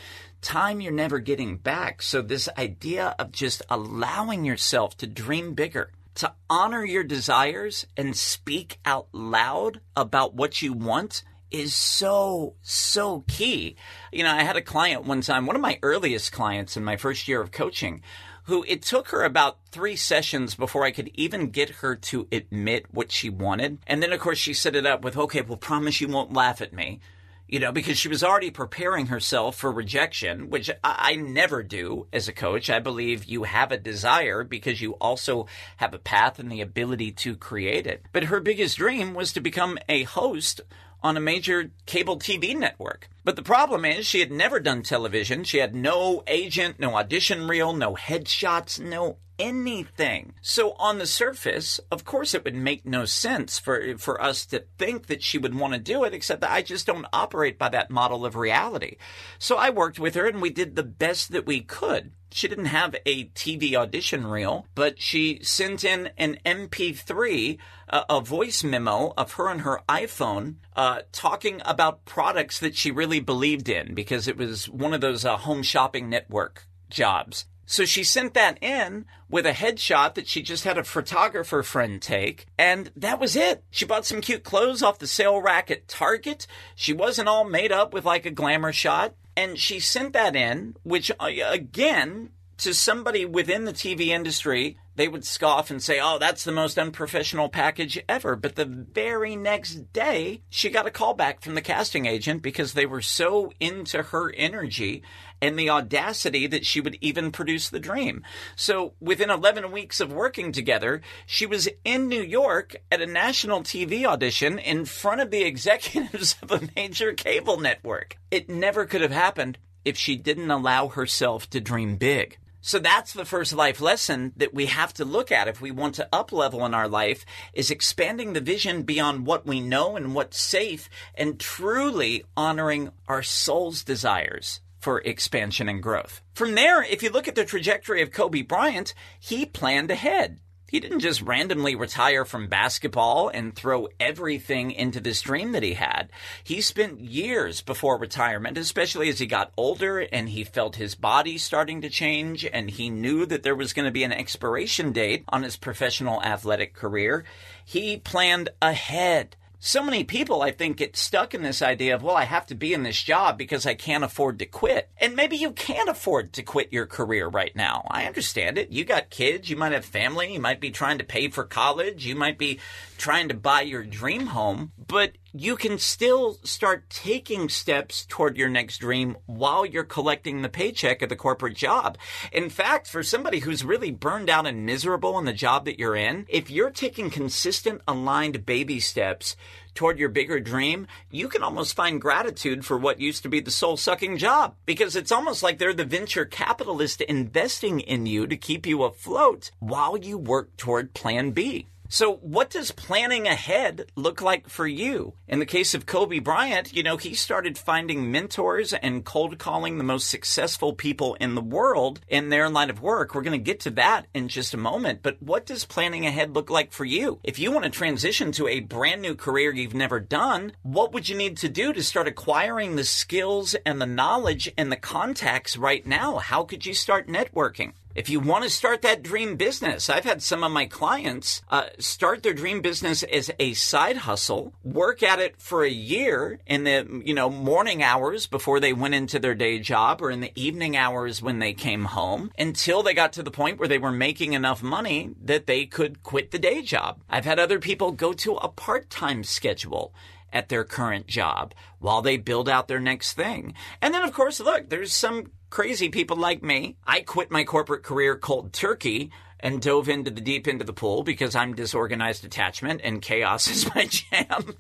Time 0.41 0.79
you're 0.79 0.91
never 0.91 1.19
getting 1.19 1.57
back. 1.57 2.01
So 2.01 2.22
this 2.22 2.50
idea 2.57 3.15
of 3.17 3.31
just 3.31 3.63
allowing 3.69 4.45
yourself 4.45 4.95
to 4.98 5.07
dream 5.07 5.55
bigger, 5.55 5.91
to 6.15 6.34
honor 6.50 6.86
your 6.86 7.03
desires 7.03 7.88
and 7.98 8.15
speak 8.15 8.79
out 8.86 9.07
loud 9.12 9.81
about 9.95 10.36
what 10.36 10.62
you 10.62 10.74
want 10.74 11.24
is 11.52 11.74
so, 11.74 12.56
so 12.62 13.24
key. 13.28 13.75
You 14.12 14.24
know, 14.24 14.32
I 14.32 14.44
had 14.44 14.58
a 14.58 14.62
client 14.62 15.06
one 15.06 15.22
time, 15.22 15.46
one 15.46 15.56
of 15.56 15.62
my 15.62 15.80
earliest 15.82 16.32
clients 16.32 16.75
in 16.75 16.84
my 16.84 16.98
first 16.98 17.28
year 17.28 17.42
of 17.42 17.52
coaching, 17.52 18.02
who 18.46 18.64
it 18.68 18.82
took 18.82 19.10
her 19.10 19.24
about 19.24 19.58
three 19.72 19.96
sessions 19.96 20.56
before 20.56 20.84
I 20.84 20.92
could 20.92 21.10
even 21.14 21.50
get 21.50 21.70
her 21.70 21.96
to 21.96 22.28
admit 22.32 22.86
what 22.92 23.12
she 23.12 23.30
wanted. 23.30 23.80
And 23.88 24.04
then, 24.04 24.14
of 24.14 24.20
course, 24.20 24.38
she 24.38 24.54
set 24.54 24.75
it 24.75 24.86
up 24.86 25.04
with, 25.04 25.18
okay, 25.18 25.42
well, 25.42 25.58
promise 25.58 26.00
you 26.00 26.08
won't 26.08 26.34
laugh 26.34 26.62
at 26.62 26.74
me. 26.74 27.00
You 27.48 27.60
know, 27.60 27.72
because 27.72 28.00
she 28.00 28.08
was 28.08 28.24
already 28.24 28.50
preparing 28.50 29.06
herself 29.06 29.56
for 29.56 29.72
rejection, 29.72 30.50
which 30.50 30.72
I, 30.84 31.12
I 31.12 31.16
never 31.16 31.62
do 31.62 32.08
as 32.12 32.28
a 32.28 32.34
coach. 32.34 32.72
I 32.72 32.80
believe 32.80 33.25
you 33.25 33.44
have 33.44 33.72
a 33.72 33.78
desire 33.78 34.44
because 34.44 34.82
you 34.82 34.94
also 34.94 35.46
have 35.78 35.94
a 35.94 36.00
path 36.00 36.40
and 36.40 36.52
the 36.52 36.62
ability 36.62 37.12
to 37.12 37.36
create 37.36 37.86
it. 37.86 38.04
But 38.12 38.25
her 38.25 38.40
biggest 38.40 38.78
dream 38.78 39.14
was 39.14 39.32
to 39.34 39.42
become 39.42 39.78
a 39.88 40.04
host 40.04 40.62
on 41.02 41.18
a 41.18 41.22
major 41.22 41.72
cable 41.86 42.18
TV 42.18 42.56
network. 42.56 43.10
But 43.24 43.36
the 43.36 43.44
problem 43.44 43.86
is 43.86 44.06
she 44.06 44.20
had 44.20 44.32
never 44.32 44.60
done 44.60 44.84
television. 44.84 45.44
She 45.44 45.58
had 45.58 45.75
no 45.75 46.24
agent, 46.28 46.80
no 46.80 46.96
audition 46.96 47.48
reel, 47.48 47.74
no 47.74 47.96
headshots, 47.96 48.80
no 48.80 49.18
anything. 49.39 50.34
So 50.42 50.74
on 50.74 50.98
the 50.98 51.06
surface, 51.06 51.80
of 51.92 52.06
course 52.06 52.34
it 52.34 52.44
would 52.44 52.56
make 52.56 52.86
no 52.86 53.06
sense 53.06 53.60
for 53.60 53.98
for 53.98 54.22
us 54.22 54.46
to 54.48 54.65
think 54.77 55.08
that 55.08 55.24
she 55.24 55.38
would 55.38 55.56
want 55.56 55.74
to 55.74 55.80
do 55.80 56.04
it 56.04 56.13
except 56.13 56.42
that 56.42 56.51
I 56.51 56.62
just 56.62 56.86
don't 56.86 57.08
operate 57.13 57.58
by 57.58 57.70
that 57.70 57.92
model 57.92 58.25
of 58.25 58.36
reality. 58.36 58.98
So 59.39 59.58
I 59.58 59.70
worked 59.70 60.00
with 60.00 60.15
her 60.15 60.27
and 60.27 60.42
we 60.42 60.50
did 60.50 60.75
the 60.75 60.84
best 60.84 61.32
that 61.32 61.46
we 61.46 61.62
could. 61.62 62.12
She 62.32 62.50
didn't 62.50 62.65
have 62.65 62.96
a 63.06 63.25
TV 63.30 63.75
audition 63.75 64.27
reel, 64.27 64.68
but 64.75 65.01
she 65.01 65.39
sent 65.42 65.86
in 65.86 66.10
an 66.18 66.38
MP3, 66.46 67.58
uh, 67.88 68.04
a 68.10 68.20
voice 68.20 68.62
memo 68.62 69.13
of 69.15 69.34
her 69.34 69.48
and 69.48 69.62
her 69.62 69.80
iPhone 69.88 70.56
uh, 70.75 71.04
talking 71.13 71.62
about 71.63 72.04
products 72.04 72.60
that 72.60 72.75
she 72.75 72.92
really 72.92 73.22
believed 73.22 73.70
in 73.70 73.94
because 73.94 74.27
it 74.27 74.36
was 74.36 74.68
one 74.68 74.94
of 74.94 75.00
those 75.00 75.24
uh, 75.24 75.38
home 75.38 75.63
shopping 75.63 76.10
network 76.10 76.68
jobs. 76.89 77.46
So 77.65 77.86
she 77.86 78.03
sent 78.03 78.34
that 78.36 78.62
in 78.62 79.05
with 79.29 79.45
a 79.45 79.51
headshot 79.51 80.13
that 80.15 80.27
she 80.27 80.41
just 80.41 80.63
had 80.63 80.77
a 80.77 80.84
photographer 80.84 81.63
friend 81.63 82.01
take, 82.01 82.45
and 82.57 82.91
that 82.95 83.19
was 83.19 83.36
it. 83.36 83.63
She 83.72 83.86
bought 83.86 84.05
some 84.05 84.22
cute 84.22 84.43
clothes 84.43 84.84
off 84.84 85.00
the 85.00 85.07
sale 85.07 85.41
rack 85.41 85.72
at 85.72 85.88
Target. 85.88 86.45
She 86.75 86.93
wasn't 86.93 87.27
all 87.27 87.43
made 87.43 87.72
up 87.72 87.93
with 87.93 88.05
like 88.05 88.25
a 88.25 88.31
glamour 88.31 88.72
shot, 88.72 89.15
and 89.36 89.57
she 89.57 89.79
sent 89.79 90.13
that 90.13 90.36
in, 90.36 90.75
which 90.84 91.12
uh, 91.19 91.29
again, 91.48 92.29
to 92.57 92.74
somebody 92.74 93.25
within 93.25 93.65
the 93.65 93.74
TV 93.74 94.07
industry, 94.07 94.77
they 94.96 95.08
would 95.08 95.25
scoff 95.25 95.70
and 95.70 95.82
say, 95.82 96.00
Oh, 96.02 96.18
that's 96.18 96.44
the 96.44 96.52
most 96.52 96.78
unprofessional 96.78 97.50
package 97.50 98.02
ever. 98.08 98.36
But 98.36 98.56
the 98.56 98.66
very 98.66 99.36
next 99.36 99.94
day, 99.94 100.42
she 100.50 100.70
got 100.70 100.88
a 100.88 100.92
call 100.92 101.14
back 101.14 101.42
from 101.42 101.56
the 101.56 101.62
casting 101.62 102.06
agent 102.06 102.42
because 102.42 102.74
they 102.74 102.86
were 102.86 103.02
so 103.02 103.52
into 103.60 104.02
her 104.04 104.34
energy 104.36 105.04
and 105.42 105.60
the 105.60 105.70
audacity 105.70 106.48
that 106.48 106.66
she 106.66 106.80
would 106.80 106.98
even 107.02 107.32
produce 107.32 107.70
the 107.70 107.80
dream. 107.80 108.24
So 108.56 108.94
within 109.00 109.30
11 109.30 109.72
weeks 109.72 110.00
of 110.00 110.14
working 110.14 110.52
together, 110.52 111.02
she 111.25 111.46
was 111.46 111.68
in 111.84 112.08
New 112.08 112.22
York 112.22 112.75
at 112.92 113.02
a 113.02 113.06
national 113.06 113.62
TV 113.62 114.06
audition 114.06 114.58
in 114.60 114.86
front 114.86 115.22
of 115.22 115.32
the 115.32 115.44
executives 115.46 116.36
of 116.42 116.52
a 116.52 116.70
major 116.75 117.14
cable 117.14 117.60
network. 117.60 118.18
It 118.32 118.50
never 118.50 118.86
could 118.86 119.02
have 119.02 119.12
happened 119.12 119.58
if 119.84 119.98
she 119.98 120.16
didn't 120.16 120.50
allow 120.50 120.88
herself 120.88 121.50
to 121.52 121.62
dream 121.62 121.98
big. 121.98 122.38
So 122.65 122.79
that's 122.79 123.13
the 123.13 123.25
first 123.25 123.53
life 123.53 123.79
lesson 123.79 124.34
that 124.38 124.55
we 124.55 124.65
have 124.65 124.91
to 124.95 125.05
look 125.05 125.31
at 125.31 125.48
if 125.48 125.62
we 125.62 125.69
want 125.69 125.93
to 125.95 126.10
up 126.12 126.31
level 126.31 126.65
in 126.65 126.74
our 126.74 126.88
life 126.88 127.24
is 127.53 127.69
expanding 127.69 128.34
the 128.34 128.41
vision 128.41 128.81
beyond 128.81 129.27
what 129.27 129.45
we 129.45 129.62
know 129.62 129.95
and 129.95 130.15
what's 130.15 130.41
safe 130.41 130.89
and 131.13 131.39
truly 131.39 132.24
honoring 132.36 132.89
our 133.07 133.22
soul's 133.22 133.84
desires 133.84 134.62
for 134.79 135.00
expansion 135.01 135.69
and 135.69 135.84
growth. 135.84 136.24
From 136.34 136.55
there, 136.55 136.81
if 136.81 137.03
you 137.03 137.12
look 137.12 137.27
at 137.27 137.36
the 137.36 137.45
trajectory 137.45 138.01
of 138.01 138.10
Kobe 138.10 138.41
Bryant, 138.41 138.95
he 139.19 139.45
planned 139.45 139.91
ahead. 139.91 140.39
He 140.75 140.82
didn't 140.82 141.00
just 141.00 141.22
randomly 141.22 141.74
retire 141.74 142.25
from 142.25 142.50
basketball 142.50 143.29
and 143.29 143.55
throw 143.55 143.88
everything 143.98 144.72
into 144.72 145.00
this 145.00 145.22
dream 145.22 145.53
that 145.53 145.63
he 145.63 145.75
had. 145.75 146.10
He 146.44 146.60
spent 146.60 147.00
years 147.00 147.62
before 147.62 147.98
retirement, 147.98 148.58
especially 148.58 149.08
as 149.08 149.20
he 149.20 149.25
got 149.25 149.53
older 149.55 150.00
and 150.00 150.27
he 150.27 150.44
felt 150.44 150.75
his 150.75 150.94
body 150.94 151.38
starting 151.38 151.79
to 151.79 151.89
change 151.89 152.44
and 152.44 152.70
he 152.70 152.89
knew 152.89 153.25
that 153.25 153.41
there 153.41 153.55
was 153.55 153.72
going 153.72 153.86
to 153.86 153.91
be 153.91 154.03
an 154.03 154.12
expiration 154.12 154.91
date 154.91 155.24
on 155.29 155.44
his 155.44 155.55
professional 155.55 156.22
athletic 156.24 156.74
career. 156.74 157.24
He 157.63 157.96
planned 157.96 158.50
ahead 158.62 159.38
so 159.65 159.81
many 159.81 160.03
people, 160.03 160.43
I 160.43 160.51
think, 160.51 160.77
get 160.77 160.95
stuck 160.95 161.34
in 161.34 161.41
this 161.41 161.63
idea 161.63 161.95
of, 161.95 162.03
well, 162.03 162.15
I 162.15 162.25
have 162.25 162.45
to 162.48 162.55
be 162.55 162.72
in 162.72 162.84
this 162.84 163.01
job 163.01 163.36
because 163.36 163.65
I 163.65 163.74
can't 163.74 164.03
afford 164.03 164.38
to 164.38 164.45
quit. 164.45 164.91
And 165.00 165.15
maybe 165.15 165.38
you 165.38 165.53
can't 165.53 165.89
afford 165.89 166.34
to 166.34 166.43
quit 166.43 166.72
your 166.72 166.86
career 166.86 167.27
right 167.27 167.53
now. 167.55 167.88
I 167.89 168.05
understand 168.05 168.60
it. 168.60 168.69
You 168.69 168.86
got 168.86 169.10
kids, 169.10 169.50
you 169.50 169.55
might 169.55 169.72
have 169.72 169.84
family, 169.84 170.31
you 170.31 170.39
might 170.39 170.62
be 170.62 170.69
trying 170.69 171.00
to 171.00 171.03
pay 171.03 171.29
for 171.29 171.43
college, 171.43 172.05
you 172.05 172.15
might 172.15 172.38
be 172.38 172.60
trying 173.00 173.27
to 173.29 173.34
buy 173.34 173.62
your 173.62 173.84
dream 173.84 174.27
home, 174.27 174.72
but 174.88 175.13
you 175.38 175.58
can 175.58 175.77
still 175.77 176.39
start 176.44 176.89
taking 176.89 177.50
steps 177.50 178.06
toward 178.08 178.38
your 178.38 178.48
next 178.48 178.77
dream 178.77 179.18
while 179.25 179.65
you're 179.65 179.84
collecting 179.84 180.42
the 180.42 180.48
paycheck 180.48 181.01
of 181.01 181.10
the 181.10 181.15
corporate 181.18 181.58
job. 181.58 181.98
In 182.32 182.50
fact, 182.50 182.88
for 182.88 183.04
somebody 183.04 183.39
who's 183.39 183.65
really 183.65 183.92
burned 183.92 184.30
out 184.30 184.48
and 184.48 184.65
miserable 184.65 185.20
in 185.20 185.25
the 185.25 185.34
job 185.34 185.65
that 185.65 185.77
you're 185.77 185.96
in, 185.96 186.25
if 186.30 186.50
you're 186.50 186.72
taking 186.72 187.10
consistent 187.10 187.82
aligned 187.86 188.46
baby 188.46 188.80
steps 188.80 189.36
toward 189.74 190.00
your 190.00 190.08
bigger 190.08 190.39
dream, 190.39 190.88
you 191.12 191.27
can 191.27 191.44
almost 191.44 191.75
find 191.75 192.00
gratitude 192.00 192.63
for 192.63 192.77
what 192.77 193.01
used 193.01 193.24
to 193.24 193.30
be 193.30 193.42
the 193.42 193.51
soul 193.51 193.75
sucking 193.75 194.18
job 194.18 194.56
because 194.65 194.96
it's 194.96 195.12
almost 195.12 195.44
like 195.44 195.58
they're 195.58 195.74
the 195.74 195.84
venture 195.84 196.24
capitalist 196.24 197.01
investing 197.01 197.82
in 197.82 198.06
you 198.06 198.25
to 198.25 198.38
keep 198.38 198.65
you 198.65 198.84
afloat 198.84 199.51
while 199.60 199.98
you 199.98 200.18
work 200.18 200.56
toward 200.56 200.94
plan 200.94 201.32
B. 201.32 201.68
So, 201.88 202.15
what 202.15 202.50
does 202.50 202.72
planning 202.72 203.27
ahead 203.27 203.92
look 203.96 204.20
like 204.20 204.50
for 204.50 204.65
you? 204.65 205.13
In 205.27 205.38
the 205.38 205.46
case 205.46 205.75
of 205.75 205.86
Kobe 205.86 206.18
Bryant, 206.18 206.74
you 206.74 206.82
know, 206.82 206.98
he 206.98 207.13
started 207.13 207.60
finding 207.60 208.12
mentors 208.12 208.74
and 208.74 209.06
cold 209.06 209.38
calling 209.38 209.77
the 209.77 209.84
most 209.84 210.10
successful 210.10 210.74
people 210.74 211.13
in 211.15 211.36
the 211.36 211.42
world 211.42 212.00
in 212.08 212.30
their 212.30 212.50
line 212.50 212.72
of 212.72 212.82
work. 212.82 213.13
We're 213.13 213.22
going 213.22 213.39
to 213.39 213.51
get 213.51 213.60
to 213.62 213.70
that 213.72 214.08
in 214.15 214.30
just 214.30 214.56
a 214.56 214.58
moment. 214.58 215.04
But 215.04 215.22
what 215.22 215.46
does 215.46 215.63
planning 215.63 216.08
ahead 216.08 216.34
look 216.34 216.50
like 216.50 216.72
for 216.72 216.86
you? 216.86 217.20
If 217.24 217.38
you 217.38 217.51
want 217.51 217.65
to 217.65 217.70
transition 217.70 218.32
to 218.34 218.48
a 218.48 218.62
brand 218.62 219.04
new 219.04 219.13
career 219.13 219.54
you've 219.54 219.75
never 219.75 220.00
done, 220.00 220.54
what 220.63 220.92
would 220.92 221.08
you 221.08 221.15
need 221.15 221.38
to 221.38 221.50
do 221.50 221.72
to 221.72 221.84
start 221.84 222.08
acquiring 222.08 222.75
the 222.75 222.84
skills 222.84 223.56
and 223.63 223.80
the 223.80 223.86
knowledge 223.86 224.51
and 224.58 224.72
the 224.72 224.75
contacts 224.75 225.56
right 225.56 225.86
now? 225.86 226.18
How 226.18 226.44
could 226.44 226.65
you 226.65 226.74
start 226.74 227.08
networking? 227.08 227.74
If 227.96 228.10
you 228.10 228.20
want 228.20 228.44
to 228.44 228.50
start 228.50 228.82
that 228.82 229.04
dream 229.04 229.38
business, 229.38 229.90
I've 229.90 230.04
had 230.04 230.22
some 230.22 230.44
of 230.44 230.52
my 230.52 230.66
clients 230.66 231.42
uh, 231.50 231.68
start 231.80 232.24
their 232.24 232.34
dream 232.34 232.60
business 232.60 233.04
as 233.04 233.32
a 233.40 233.54
side 233.54 233.96
hustle, 233.96 234.52
work 234.66 235.02
at 235.02 235.20
it 235.20 235.38
for 235.38 235.64
a 235.64 235.70
year 235.70 236.42
in 236.46 236.66
the 236.66 237.02
you 237.06 237.14
know 237.14 237.30
morning 237.30 237.82
hours 237.82 238.28
before 238.28 238.60
they 238.60 238.74
went 238.74 238.96
into 238.96 239.18
their 239.18 239.34
day 239.34 239.60
job, 239.60 240.02
or 240.02 240.12
in 240.12 240.20
the 240.20 240.34
evening 240.36 240.75
hours 240.75 241.22
when 241.22 241.40
they 241.40 241.54
came 241.54 241.86
home, 241.86 242.32
until 242.38 242.84
they 242.84 242.94
got 242.94 243.14
to 243.14 243.24
the 243.24 243.32
point 243.32 243.60
where 243.60 243.70
they 243.70 243.78
were 243.78 243.94
making 243.94 244.34
enough 244.34 244.62
money 244.62 245.12
that 245.24 245.48
they 245.48 245.66
could 245.66 246.04
quit 246.04 246.32
the 246.32 246.40
day 246.40 246.62
job. 246.62 247.00
I've 247.10 247.24
had 247.24 247.40
other 247.40 247.60
people 247.60 247.94
go 247.94 248.12
to 248.12 248.36
a 248.36 248.50
part 248.50 248.90
time 248.90 249.24
schedule 249.24 249.94
at 250.36 250.50
their 250.50 250.65
current 250.65 251.08
job 251.08 251.54
while 251.80 252.01
they 252.01 252.18
build 252.18 252.50
out 252.50 252.68
their 252.68 252.80
next 252.80 253.13
thing. 253.13 253.54
And 253.82 253.94
then, 253.94 254.04
of 254.04 254.13
course, 254.13 254.39
look, 254.39 254.70
there's 254.70 254.94
some 254.94 255.32
crazy 255.50 255.88
people 255.89 256.18
like 256.18 256.44
me. 256.44 256.75
I 256.86 257.00
quit 257.00 257.32
my 257.32 257.46
corporate 257.46 257.84
career 257.84 258.18
cold 258.18 258.51
turkey 258.51 259.12
and 259.39 259.62
dove 259.62 259.88
into 259.88 260.12
the 260.12 260.22
deep 260.22 260.48
end 260.48 260.60
of 260.60 260.68
the 260.68 260.74
pool 260.74 261.04
because 261.04 261.36
I'm 261.36 261.56
disorganized 261.56 262.25
attachment 262.25 262.82
and 262.84 263.01
chaos 263.01 263.48
is 263.51 263.74
my 263.74 263.86
jam. 263.86 264.56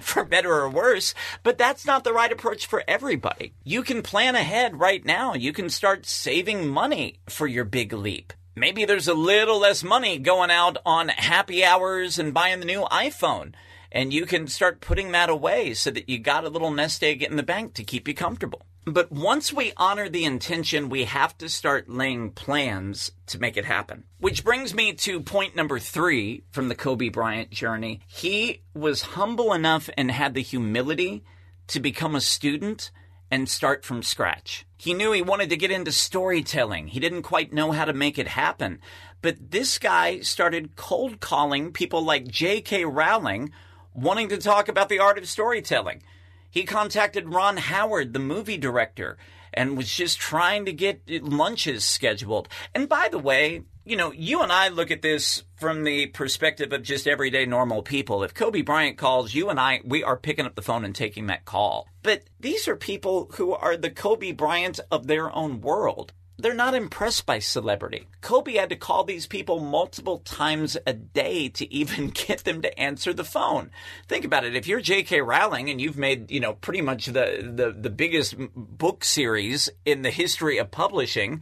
for 0.00 0.24
better 0.24 0.52
or 0.52 0.70
worse, 0.70 1.14
but 1.42 1.58
that's 1.58 1.84
not 1.84 2.04
the 2.04 2.12
right 2.12 2.30
approach 2.30 2.66
for 2.66 2.84
everybody. 2.86 3.54
You 3.64 3.82
can 3.82 4.02
plan 4.02 4.34
ahead 4.34 4.78
right 4.78 5.04
now. 5.04 5.34
You 5.34 5.52
can 5.52 5.68
start 5.68 6.06
saving 6.06 6.68
money 6.68 7.20
for 7.28 7.46
your 7.46 7.64
big 7.64 7.92
leap. 7.92 8.32
Maybe 8.56 8.84
there's 8.84 9.08
a 9.08 9.14
little 9.14 9.58
less 9.58 9.82
money 9.82 10.18
going 10.18 10.50
out 10.50 10.78
on 10.86 11.08
happy 11.08 11.64
hours 11.64 12.20
and 12.20 12.32
buying 12.32 12.60
the 12.60 12.66
new 12.66 12.82
iPhone. 12.82 13.54
And 13.94 14.12
you 14.12 14.26
can 14.26 14.48
start 14.48 14.80
putting 14.80 15.12
that 15.12 15.30
away 15.30 15.72
so 15.72 15.90
that 15.92 16.08
you 16.08 16.18
got 16.18 16.44
a 16.44 16.48
little 16.48 16.72
nest 16.72 17.04
egg 17.04 17.22
in 17.22 17.36
the 17.36 17.44
bank 17.44 17.74
to 17.74 17.84
keep 17.84 18.08
you 18.08 18.14
comfortable. 18.14 18.66
But 18.84 19.12
once 19.12 19.52
we 19.52 19.72
honor 19.76 20.08
the 20.08 20.24
intention, 20.24 20.90
we 20.90 21.04
have 21.04 21.38
to 21.38 21.48
start 21.48 21.88
laying 21.88 22.32
plans 22.32 23.12
to 23.28 23.38
make 23.38 23.56
it 23.56 23.64
happen. 23.64 24.04
Which 24.18 24.44
brings 24.44 24.74
me 24.74 24.94
to 24.94 25.20
point 25.20 25.54
number 25.54 25.78
three 25.78 26.42
from 26.50 26.68
the 26.68 26.74
Kobe 26.74 27.08
Bryant 27.08 27.50
journey. 27.50 28.00
He 28.08 28.62
was 28.74 29.02
humble 29.02 29.54
enough 29.54 29.88
and 29.96 30.10
had 30.10 30.34
the 30.34 30.42
humility 30.42 31.24
to 31.68 31.78
become 31.78 32.16
a 32.16 32.20
student 32.20 32.90
and 33.30 33.48
start 33.48 33.84
from 33.84 34.02
scratch. 34.02 34.66
He 34.76 34.92
knew 34.92 35.12
he 35.12 35.22
wanted 35.22 35.50
to 35.50 35.56
get 35.56 35.70
into 35.70 35.92
storytelling. 35.92 36.88
He 36.88 37.00
didn't 37.00 37.22
quite 37.22 37.52
know 37.52 37.72
how 37.72 37.84
to 37.84 37.92
make 37.92 38.18
it 38.18 38.28
happen. 38.28 38.80
But 39.22 39.52
this 39.52 39.78
guy 39.78 40.20
started 40.20 40.76
cold 40.76 41.20
calling 41.20 41.72
people 41.72 42.02
like 42.02 42.28
J.K. 42.28 42.84
Rowling 42.84 43.50
wanting 43.94 44.28
to 44.28 44.38
talk 44.38 44.68
about 44.68 44.88
the 44.88 44.98
art 44.98 45.18
of 45.18 45.28
storytelling. 45.28 46.02
He 46.50 46.64
contacted 46.64 47.32
Ron 47.32 47.56
Howard, 47.56 48.12
the 48.12 48.18
movie 48.18 48.58
director, 48.58 49.16
and 49.52 49.76
was 49.76 49.92
just 49.92 50.18
trying 50.18 50.66
to 50.66 50.72
get 50.72 51.08
lunches 51.08 51.84
scheduled. 51.84 52.48
And 52.74 52.88
by 52.88 53.08
the 53.08 53.18
way, 53.18 53.62
you 53.84 53.96
know, 53.96 54.12
you 54.12 54.40
and 54.40 54.52
I 54.52 54.68
look 54.68 54.90
at 54.90 55.02
this 55.02 55.44
from 55.56 55.84
the 55.84 56.06
perspective 56.06 56.72
of 56.72 56.82
just 56.82 57.06
everyday 57.06 57.44
normal 57.44 57.82
people. 57.82 58.22
If 58.22 58.34
Kobe 58.34 58.62
Bryant 58.62 58.98
calls, 58.98 59.34
you 59.34 59.50
and 59.50 59.60
I, 59.60 59.80
we 59.84 60.02
are 60.02 60.16
picking 60.16 60.46
up 60.46 60.54
the 60.54 60.62
phone 60.62 60.84
and 60.84 60.94
taking 60.94 61.26
that 61.26 61.44
call. 61.44 61.88
But 62.02 62.24
these 62.40 62.66
are 62.66 62.76
people 62.76 63.30
who 63.34 63.52
are 63.52 63.76
the 63.76 63.90
Kobe 63.90 64.32
Bryant 64.32 64.80
of 64.90 65.06
their 65.06 65.34
own 65.34 65.60
world 65.60 66.12
they're 66.38 66.54
not 66.54 66.74
impressed 66.74 67.26
by 67.26 67.38
celebrity. 67.38 68.06
Kobe 68.20 68.54
had 68.54 68.70
to 68.70 68.76
call 68.76 69.04
these 69.04 69.26
people 69.26 69.60
multiple 69.60 70.18
times 70.18 70.76
a 70.86 70.92
day 70.92 71.48
to 71.50 71.72
even 71.72 72.10
get 72.10 72.44
them 72.44 72.62
to 72.62 72.78
answer 72.78 73.12
the 73.12 73.24
phone. 73.24 73.70
Think 74.08 74.24
about 74.24 74.44
it. 74.44 74.56
If 74.56 74.66
you're 74.66 74.80
J.K. 74.80 75.20
Rowling 75.20 75.70
and 75.70 75.80
you've 75.80 75.98
made, 75.98 76.30
you 76.30 76.40
know, 76.40 76.54
pretty 76.54 76.80
much 76.80 77.06
the, 77.06 77.52
the, 77.54 77.74
the 77.78 77.90
biggest 77.90 78.34
book 78.54 79.04
series 79.04 79.68
in 79.84 80.02
the 80.02 80.10
history 80.10 80.58
of 80.58 80.70
publishing, 80.70 81.40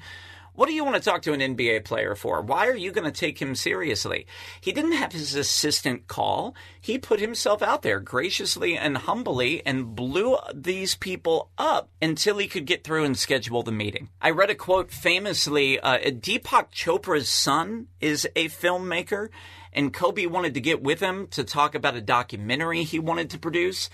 what 0.55 0.69
do 0.69 0.75
you 0.75 0.85
want 0.85 0.97
to 0.97 1.03
talk 1.03 1.23
to 1.23 1.33
an 1.33 1.41
NBA 1.41 1.85
player 1.85 2.15
for? 2.15 2.43
Why 2.43 2.67
are 2.67 2.77
you 2.77 2.93
going 2.93 3.11
to 3.11 3.11
take 3.11 3.41
him 3.41 3.55
seriously? 3.55 4.27
He 4.61 4.73
didn't 4.73 4.93
have 4.93 5.13
his 5.13 5.35
assistant 5.35 6.09
call. 6.09 6.55
He 6.81 6.99
put 6.99 7.21
himself 7.21 7.63
out 7.63 7.83
there 7.83 8.01
graciously 8.01 8.77
and 8.77 8.99
humbly 8.99 9.65
and 9.65 9.95
blew 9.95 10.37
these 10.55 10.95
people 10.95 11.51
up 11.57 11.91
until 12.03 12.39
he 12.39 12.49
could 12.49 12.67
get 12.67 12.85
through 12.85 13.05
and 13.05 13.17
schedule 13.17 13.63
the 13.63 13.73
meeting. 13.73 14.11
I 14.21 14.31
read 14.31 14.51
a 14.51 14.55
quote 14.55 14.91
famously 14.91 15.81
uh, 15.81 15.99
Deepak 15.99 16.71
Chopra's 16.73 17.29
son 17.29 17.89
is 18.01 18.29
a 18.37 18.49
filmmaker, 18.49 19.29
and 19.73 19.93
Kobe 19.93 20.27
wanted 20.27 20.55
to 20.55 20.61
get 20.61 20.83
with 20.83 21.01
him 21.01 21.29
to 21.29 21.45
talk 21.45 21.75
about 21.75 21.97
a 21.97 22.03
documentary 22.03 22.83
he 22.83 22.99
wanted 22.99 23.31
to 23.31 23.39
produce. 23.39 23.89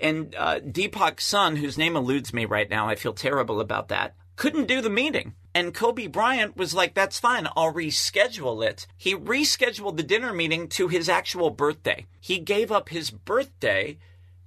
And 0.00 0.34
uh, 0.34 0.60
Deepak's 0.60 1.24
son, 1.24 1.56
whose 1.56 1.78
name 1.78 1.94
eludes 1.94 2.32
me 2.32 2.46
right 2.46 2.68
now, 2.68 2.88
I 2.88 2.96
feel 2.96 3.12
terrible 3.12 3.60
about 3.60 3.88
that, 3.88 4.14
couldn't 4.40 4.68
do 4.68 4.80
the 4.80 4.88
meeting. 4.88 5.34
And 5.54 5.74
Kobe 5.74 6.06
Bryant 6.06 6.56
was 6.56 6.72
like, 6.72 6.94
that's 6.94 7.18
fine, 7.18 7.46
I'll 7.54 7.74
reschedule 7.74 8.66
it. 8.66 8.86
He 8.96 9.14
rescheduled 9.14 9.98
the 9.98 10.02
dinner 10.02 10.32
meeting 10.32 10.66
to 10.68 10.88
his 10.88 11.10
actual 11.10 11.50
birthday. 11.50 12.06
He 12.18 12.38
gave 12.38 12.72
up 12.72 12.88
his 12.88 13.10
birthday 13.10 13.98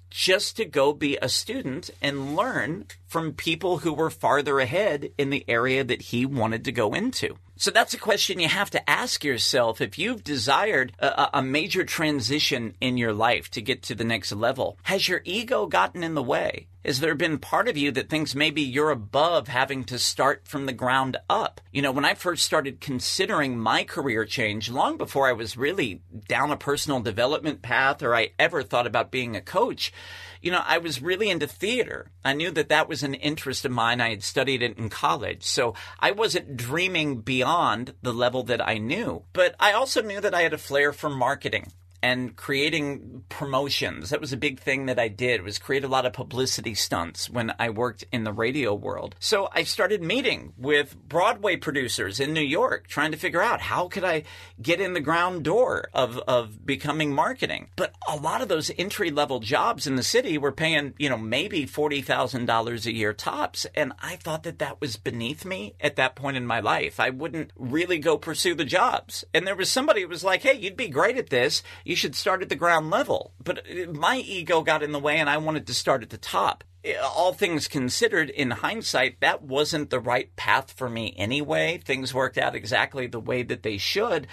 just 0.09 0.57
to 0.57 0.65
go 0.65 0.93
be 0.93 1.19
a 1.21 1.29
student 1.29 1.91
and 2.01 2.35
learn 2.35 2.87
from 3.05 3.33
people 3.33 3.79
who 3.79 3.93
were 3.93 4.09
farther 4.09 4.59
ahead 4.59 5.11
in 5.19 5.29
the 5.29 5.45
area 5.47 5.83
that 5.83 6.01
he 6.01 6.25
wanted 6.25 6.65
to 6.65 6.71
go 6.71 6.95
into. 6.95 7.37
So 7.55 7.69
that's 7.69 7.93
a 7.93 7.99
question 7.99 8.39
you 8.39 8.47
have 8.49 8.71
to 8.71 8.89
ask 8.89 9.23
yourself 9.23 9.79
if 9.79 9.99
you've 9.99 10.23
desired 10.23 10.93
a, 10.99 11.29
a, 11.35 11.43
major 11.43 11.83
transition 11.83 12.75
in 12.81 12.97
your 12.97 13.13
life 13.13 13.51
to 13.51 13.61
get 13.61 13.83
to 13.83 13.95
the 13.95 14.03
next 14.03 14.31
level. 14.31 14.77
Has 14.83 15.07
your 15.07 15.21
ego 15.23 15.67
gotten 15.67 16.03
in 16.03 16.15
the 16.15 16.23
way? 16.23 16.67
Has 16.83 16.99
there 16.99 17.15
been 17.15 17.37
part 17.37 17.69
of 17.69 17.77
you 17.77 17.91
that 17.91 18.09
thinks 18.09 18.35
maybe 18.35 18.61
you're 18.61 18.89
above 18.89 19.47
having 19.47 19.85
to 19.85 19.99
start 19.99 20.47
from 20.47 20.65
the 20.65 20.73
ground 20.73 21.15
up? 21.29 21.61
You 21.71 21.81
know, 21.81 21.91
when 21.91 22.05
I 22.05 22.15
first 22.15 22.43
started 22.43 22.81
considering 22.81 23.57
my 23.57 23.83
career 23.83 24.25
change, 24.25 24.69
long 24.69 24.97
before 24.97 25.27
I 25.27 25.33
was 25.33 25.55
really 25.55 26.01
down 26.27 26.51
a 26.51 26.57
personal 26.57 26.99
development 26.99 27.61
path 27.61 28.03
or 28.03 28.13
I 28.13 28.31
ever 28.37 28.63
thought 28.63 28.87
about 28.87 29.11
being 29.11 29.35
a 29.35 29.41
coach, 29.41 29.93
you 30.43 30.51
know, 30.51 30.61
I 30.63 30.77
was 30.77 31.01
really 31.01 31.29
into 31.29 31.47
theater. 31.47 32.11
I 32.23 32.33
knew 32.33 32.51
that 32.51 32.67
that 32.67 32.89
was 32.89 33.01
an 33.01 33.13
interest 33.13 33.63
of 33.63 33.71
mine. 33.71 34.01
I 34.01 34.09
had 34.09 34.23
studied 34.23 34.61
it 34.61 34.77
in 34.77 34.89
college. 34.89 35.43
So 35.43 35.73
I 36.01 36.11
wasn't 36.11 36.57
dreaming 36.57 37.21
beyond 37.21 37.93
the 38.01 38.13
level 38.13 38.43
that 38.43 38.61
I 38.61 38.77
knew. 38.77 39.23
But 39.31 39.55
I 39.57 39.71
also 39.71 40.01
knew 40.01 40.19
that 40.19 40.35
I 40.35 40.41
had 40.41 40.53
a 40.53 40.57
flair 40.57 40.91
for 40.91 41.09
marketing 41.09 41.71
and 42.03 42.35
creating 42.35 43.23
promotions. 43.29 44.09
That 44.09 44.19
was 44.19 44.33
a 44.33 44.37
big 44.37 44.59
thing 44.59 44.87
that 44.87 44.99
I 44.99 45.07
did 45.07 45.41
was 45.41 45.57
create 45.57 45.85
a 45.85 45.87
lot 45.87 46.05
of 46.05 46.11
publicity 46.11 46.75
stunts 46.75 47.29
when 47.29 47.53
I 47.57 47.69
worked 47.69 48.03
in 48.11 48.25
the 48.25 48.33
radio 48.33 48.73
world. 48.73 49.15
So 49.19 49.47
I 49.53 49.63
started 49.63 50.03
meeting 50.03 50.51
with 50.57 50.97
Broadway 51.07 51.55
producers 51.55 52.19
in 52.19 52.33
New 52.33 52.41
York 52.41 52.87
trying 52.87 53.13
to 53.13 53.17
figure 53.17 53.41
out 53.41 53.61
how 53.61 53.87
could 53.87 54.03
I 54.03 54.23
get 54.61 54.81
in 54.81 54.93
the 54.93 54.99
ground 54.99 55.43
door 55.43 55.89
of, 55.93 56.17
of 56.27 56.65
becoming 56.65 57.13
marketing. 57.13 57.69
But 57.77 57.95
a 58.05 58.17
lot 58.17 58.41
of 58.41 58.49
those 58.49 58.69
entry 58.77 59.09
level 59.09 59.39
jobs 59.39 59.87
in 59.87 59.95
the 59.95 60.03
city 60.03 60.37
were 60.37 60.51
paying, 60.51 60.93
you 60.99 61.07
know, 61.07 61.17
maybe 61.17 61.65
$40,000 61.65 62.85
a 62.85 62.93
year 62.93 63.13
tops. 63.13 63.65
And 63.75 63.93
I 64.01 64.17
thought 64.17 64.43
that 64.43 64.59
that 64.59 64.81
was 64.81 64.97
beneath 64.97 65.45
me 65.45 65.75
at 65.79 65.95
that 65.95 66.15
point 66.15 66.35
in 66.35 66.45
my 66.45 66.59
life. 66.59 66.99
I 66.99 67.11
wouldn't 67.11 67.51
really 67.55 67.97
go 67.97 68.17
pursue 68.17 68.55
the 68.55 68.65
jobs. 68.65 69.23
And 69.33 69.47
there 69.47 69.55
was 69.55 69.69
somebody 69.69 70.01
who 70.01 70.09
was 70.09 70.23
like, 70.25 70.41
Hey, 70.41 70.57
you'd 70.57 70.75
be 70.75 70.89
great 70.89 71.15
at 71.15 71.29
this 71.29 71.63
you 71.92 71.92
should 71.95 72.15
start 72.15 72.41
at 72.41 72.49
the 72.49 72.55
ground 72.55 72.89
level. 72.89 73.33
But 73.43 73.59
uh, 73.59 73.91
my 73.91 74.17
ego 74.17 74.61
got 74.61 74.83
in 74.83 74.91
the 74.91 74.99
way 74.99 75.17
and 75.17 75.29
I 75.29 75.37
wanted 75.37 75.67
to 75.67 75.73
start 75.73 76.03
at 76.03 76.09
the 76.09 76.17
top. 76.17 76.63
Uh, 76.85 76.91
all 77.01 77.33
things 77.33 77.67
considered, 77.67 78.29
in 78.29 78.51
hindsight, 78.51 79.19
that 79.21 79.41
wasn't 79.41 79.89
the 79.89 79.99
right 79.99 80.35
path 80.35 80.71
for 80.71 80.89
me 80.89 81.13
anyway. 81.17 81.77
Things 81.77 82.13
worked 82.13 82.37
out 82.37 82.55
exactly 82.55 83.07
the 83.07 83.19
way 83.19 83.43
that 83.43 83.63
they 83.63 83.77
should. 83.77 84.27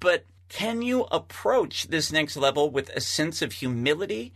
But 0.00 0.26
can 0.48 0.82
you 0.82 1.04
approach 1.10 1.88
this 1.88 2.12
next 2.12 2.36
level 2.36 2.70
with 2.70 2.90
a 2.90 3.00
sense 3.00 3.40
of 3.40 3.52
humility 3.52 4.34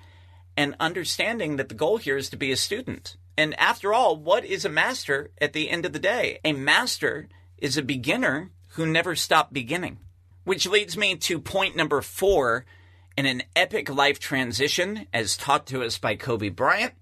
and 0.57 0.75
understanding 0.81 1.57
that 1.57 1.69
the 1.69 1.75
goal 1.75 1.99
here 1.99 2.17
is 2.17 2.31
to 2.31 2.37
be 2.37 2.53
a 2.53 2.57
student? 2.57 3.17
And 3.37 3.59
after 3.61 3.93
all, 3.93 4.17
what 4.17 4.45
is 4.45 4.65
a 4.65 4.71
master 4.71 5.31
at 5.39 5.53
the 5.53 5.69
end 5.69 5.85
of 5.85 5.93
the 5.93 5.99
day? 5.99 6.39
A 6.45 6.53
master 6.53 7.29
is 7.59 7.77
a 7.77 7.83
beginner 7.83 8.51
who 8.71 8.87
never 8.87 9.15
stopped 9.15 9.53
beginning. 9.53 9.99
Which 10.47 10.69
leads 10.69 10.97
me 10.97 11.17
to 11.17 11.41
point 11.41 11.75
number 11.75 12.01
four 12.01 12.65
in 13.17 13.27
an 13.27 13.43
epic 13.57 13.91
life 13.91 14.21
transition, 14.21 15.09
as 15.13 15.37
taught 15.37 15.67
to 15.67 15.83
us 15.83 15.99
by 15.99 16.15
Kobe 16.15 16.51
Bryant 16.51 16.95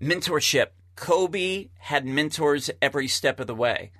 mentorship. 0.00 0.68
Kobe 0.94 1.66
had 1.78 2.06
mentors 2.06 2.70
every 2.80 3.08
step 3.08 3.40
of 3.40 3.48
the 3.48 3.56
way. 3.56 3.90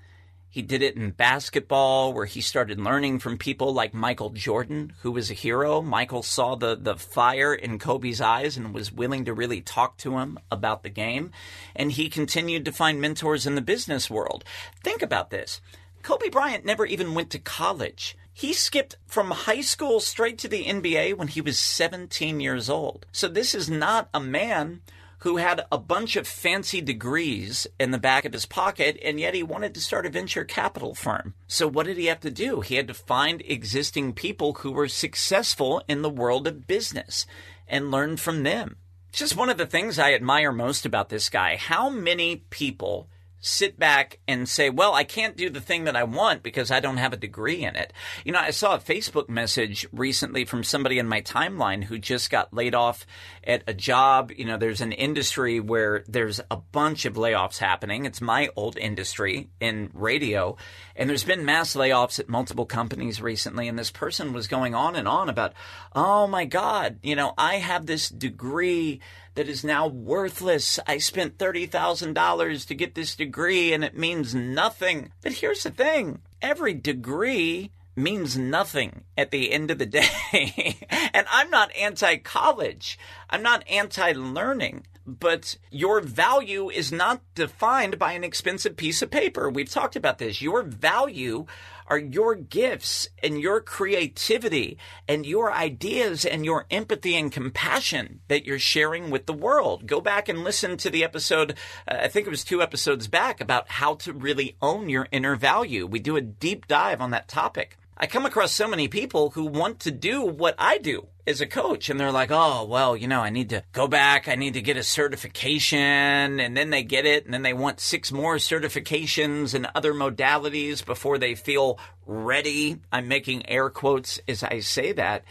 He 0.48 0.62
did 0.62 0.82
it 0.82 0.94
in 0.94 1.10
basketball, 1.10 2.12
where 2.12 2.26
he 2.26 2.40
started 2.40 2.78
learning 2.78 3.18
from 3.18 3.38
people 3.38 3.74
like 3.74 3.92
Michael 3.92 4.30
Jordan, 4.30 4.92
who 5.00 5.10
was 5.10 5.32
a 5.32 5.34
hero. 5.34 5.82
Michael 5.82 6.22
saw 6.22 6.54
the, 6.54 6.76
the 6.80 6.94
fire 6.94 7.52
in 7.52 7.80
Kobe's 7.80 8.20
eyes 8.20 8.56
and 8.56 8.72
was 8.72 8.92
willing 8.92 9.24
to 9.24 9.34
really 9.34 9.62
talk 9.62 9.96
to 9.98 10.18
him 10.18 10.38
about 10.48 10.84
the 10.84 10.90
game. 10.90 11.32
And 11.74 11.90
he 11.90 12.08
continued 12.08 12.64
to 12.66 12.72
find 12.72 13.00
mentors 13.00 13.48
in 13.48 13.56
the 13.56 13.62
business 13.62 14.08
world. 14.08 14.44
Think 14.84 15.02
about 15.02 15.30
this 15.30 15.60
Kobe 16.04 16.28
Bryant 16.28 16.64
never 16.64 16.86
even 16.86 17.14
went 17.14 17.30
to 17.30 17.40
college. 17.40 18.16
He 18.40 18.54
skipped 18.54 18.96
from 19.06 19.32
high 19.32 19.60
school 19.60 20.00
straight 20.00 20.38
to 20.38 20.48
the 20.48 20.64
NBA 20.64 21.14
when 21.18 21.28
he 21.28 21.42
was 21.42 21.58
17 21.58 22.40
years 22.40 22.70
old. 22.70 23.04
So 23.12 23.28
this 23.28 23.54
is 23.54 23.68
not 23.68 24.08
a 24.14 24.18
man 24.18 24.80
who 25.18 25.36
had 25.36 25.66
a 25.70 25.76
bunch 25.76 26.16
of 26.16 26.26
fancy 26.26 26.80
degrees 26.80 27.66
in 27.78 27.90
the 27.90 27.98
back 27.98 28.24
of 28.24 28.32
his 28.32 28.46
pocket, 28.46 28.98
and 29.04 29.20
yet 29.20 29.34
he 29.34 29.42
wanted 29.42 29.74
to 29.74 29.80
start 29.82 30.06
a 30.06 30.08
venture 30.08 30.44
capital 30.44 30.94
firm. 30.94 31.34
So, 31.48 31.68
what 31.68 31.84
did 31.84 31.98
he 31.98 32.06
have 32.06 32.20
to 32.20 32.30
do? 32.30 32.62
He 32.62 32.76
had 32.76 32.88
to 32.88 32.94
find 32.94 33.42
existing 33.44 34.14
people 34.14 34.54
who 34.54 34.72
were 34.72 34.88
successful 34.88 35.82
in 35.86 36.00
the 36.00 36.08
world 36.08 36.46
of 36.46 36.66
business 36.66 37.26
and 37.68 37.90
learn 37.90 38.16
from 38.16 38.42
them. 38.42 38.76
Just 39.12 39.36
one 39.36 39.50
of 39.50 39.58
the 39.58 39.66
things 39.66 39.98
I 39.98 40.14
admire 40.14 40.50
most 40.50 40.86
about 40.86 41.10
this 41.10 41.28
guy 41.28 41.56
how 41.56 41.90
many 41.90 42.36
people 42.48 43.10
sit 43.40 43.78
back 43.78 44.18
and 44.28 44.48
say, 44.48 44.70
well, 44.70 44.94
I 44.94 45.04
can't 45.04 45.36
do 45.36 45.50
the 45.50 45.60
thing 45.60 45.84
that 45.84 45.96
I 45.96 46.04
want 46.04 46.42
because 46.42 46.70
I 46.70 46.80
don't 46.80 46.98
have 46.98 47.12
a 47.12 47.16
degree 47.16 47.64
in 47.64 47.74
it. 47.74 47.92
You 48.24 48.32
know, 48.32 48.38
I 48.38 48.50
saw 48.50 48.74
a 48.74 48.78
Facebook 48.78 49.28
message 49.28 49.86
recently 49.92 50.44
from 50.44 50.62
somebody 50.62 50.98
in 50.98 51.08
my 51.08 51.22
timeline 51.22 51.84
who 51.84 51.98
just 51.98 52.30
got 52.30 52.52
laid 52.52 52.74
off 52.74 53.06
at 53.42 53.62
a 53.66 53.74
job. 53.74 54.30
You 54.36 54.44
know, 54.44 54.58
there's 54.58 54.82
an 54.82 54.92
industry 54.92 55.58
where 55.58 56.04
there's 56.06 56.40
a 56.50 56.56
bunch 56.56 57.06
of 57.06 57.14
layoffs 57.14 57.58
happening. 57.58 58.04
It's 58.04 58.20
my 58.20 58.50
old 58.56 58.76
industry 58.76 59.48
in 59.58 59.90
radio. 59.94 60.56
And 60.94 61.08
there's 61.08 61.24
been 61.24 61.44
mass 61.44 61.74
layoffs 61.74 62.20
at 62.20 62.28
multiple 62.28 62.66
companies 62.66 63.22
recently. 63.22 63.68
And 63.68 63.78
this 63.78 63.90
person 63.90 64.32
was 64.32 64.48
going 64.48 64.74
on 64.74 64.96
and 64.96 65.08
on 65.08 65.28
about, 65.30 65.54
oh 65.94 66.26
my 66.26 66.44
God, 66.44 66.98
you 67.02 67.16
know, 67.16 67.32
I 67.38 67.56
have 67.56 67.86
this 67.86 68.10
degree 68.10 69.00
that 69.34 69.48
is 69.48 69.64
now 69.64 69.86
worthless. 69.86 70.78
I 70.86 70.98
spent 70.98 71.38
$30,000 71.38 72.66
to 72.66 72.74
get 72.74 72.94
this 72.94 73.14
degree 73.16 73.72
and 73.72 73.84
it 73.84 73.96
means 73.96 74.34
nothing. 74.34 75.12
But 75.22 75.34
here's 75.34 75.62
the 75.62 75.70
thing 75.70 76.20
every 76.42 76.74
degree 76.74 77.70
means 77.96 78.38
nothing 78.38 79.04
at 79.16 79.30
the 79.30 79.52
end 79.52 79.70
of 79.70 79.78
the 79.78 79.86
day. 79.86 80.78
and 81.14 81.26
I'm 81.30 81.50
not 81.50 81.74
anti 81.76 82.16
college, 82.16 82.98
I'm 83.28 83.42
not 83.42 83.64
anti 83.68 84.12
learning. 84.12 84.86
But 85.06 85.56
your 85.70 86.00
value 86.00 86.70
is 86.70 86.92
not 86.92 87.22
defined 87.34 87.98
by 87.98 88.12
an 88.12 88.22
expensive 88.22 88.76
piece 88.76 89.02
of 89.02 89.10
paper. 89.10 89.50
We've 89.50 89.68
talked 89.68 89.96
about 89.96 90.18
this. 90.18 90.40
Your 90.40 90.62
value 90.62 91.46
are 91.90 91.98
your 91.98 92.36
gifts 92.36 93.08
and 93.20 93.40
your 93.40 93.60
creativity 93.60 94.78
and 95.08 95.26
your 95.26 95.52
ideas 95.52 96.24
and 96.24 96.44
your 96.44 96.64
empathy 96.70 97.16
and 97.16 97.32
compassion 97.32 98.20
that 98.28 98.46
you're 98.46 98.60
sharing 98.60 99.10
with 99.10 99.26
the 99.26 99.32
world. 99.32 99.86
Go 99.86 100.00
back 100.00 100.28
and 100.28 100.44
listen 100.44 100.76
to 100.78 100.88
the 100.88 101.02
episode, 101.02 101.56
uh, 101.88 101.96
I 102.02 102.08
think 102.08 102.28
it 102.28 102.30
was 102.30 102.44
two 102.44 102.62
episodes 102.62 103.08
back, 103.08 103.40
about 103.40 103.68
how 103.68 103.96
to 103.96 104.12
really 104.12 104.56
own 104.62 104.88
your 104.88 105.08
inner 105.10 105.34
value. 105.34 105.84
We 105.84 105.98
do 105.98 106.16
a 106.16 106.20
deep 106.20 106.68
dive 106.68 107.00
on 107.00 107.10
that 107.10 107.26
topic. 107.26 107.76
I 108.02 108.06
come 108.06 108.24
across 108.24 108.52
so 108.52 108.66
many 108.66 108.88
people 108.88 109.28
who 109.28 109.44
want 109.44 109.80
to 109.80 109.90
do 109.90 110.24
what 110.24 110.54
I 110.56 110.78
do 110.78 111.08
as 111.26 111.42
a 111.42 111.46
coach 111.46 111.90
and 111.90 112.00
they're 112.00 112.10
like, 112.10 112.30
"Oh, 112.30 112.64
well, 112.64 112.96
you 112.96 113.06
know, 113.06 113.20
I 113.20 113.28
need 113.28 113.50
to 113.50 113.62
go 113.72 113.86
back, 113.86 114.26
I 114.26 114.36
need 114.36 114.54
to 114.54 114.62
get 114.62 114.78
a 114.78 114.82
certification." 114.82 116.40
And 116.40 116.56
then 116.56 116.70
they 116.70 116.82
get 116.82 117.04
it 117.04 117.26
and 117.26 117.34
then 117.34 117.42
they 117.42 117.52
want 117.52 117.78
six 117.78 118.10
more 118.10 118.36
certifications 118.36 119.52
and 119.52 119.68
other 119.74 119.92
modalities 119.92 120.82
before 120.82 121.18
they 121.18 121.34
feel 121.34 121.78
ready. 122.06 122.78
I'm 122.90 123.06
making 123.06 123.46
air 123.46 123.68
quotes 123.68 124.18
as 124.26 124.42
I 124.42 124.60
say 124.60 124.92
that. 124.92 125.24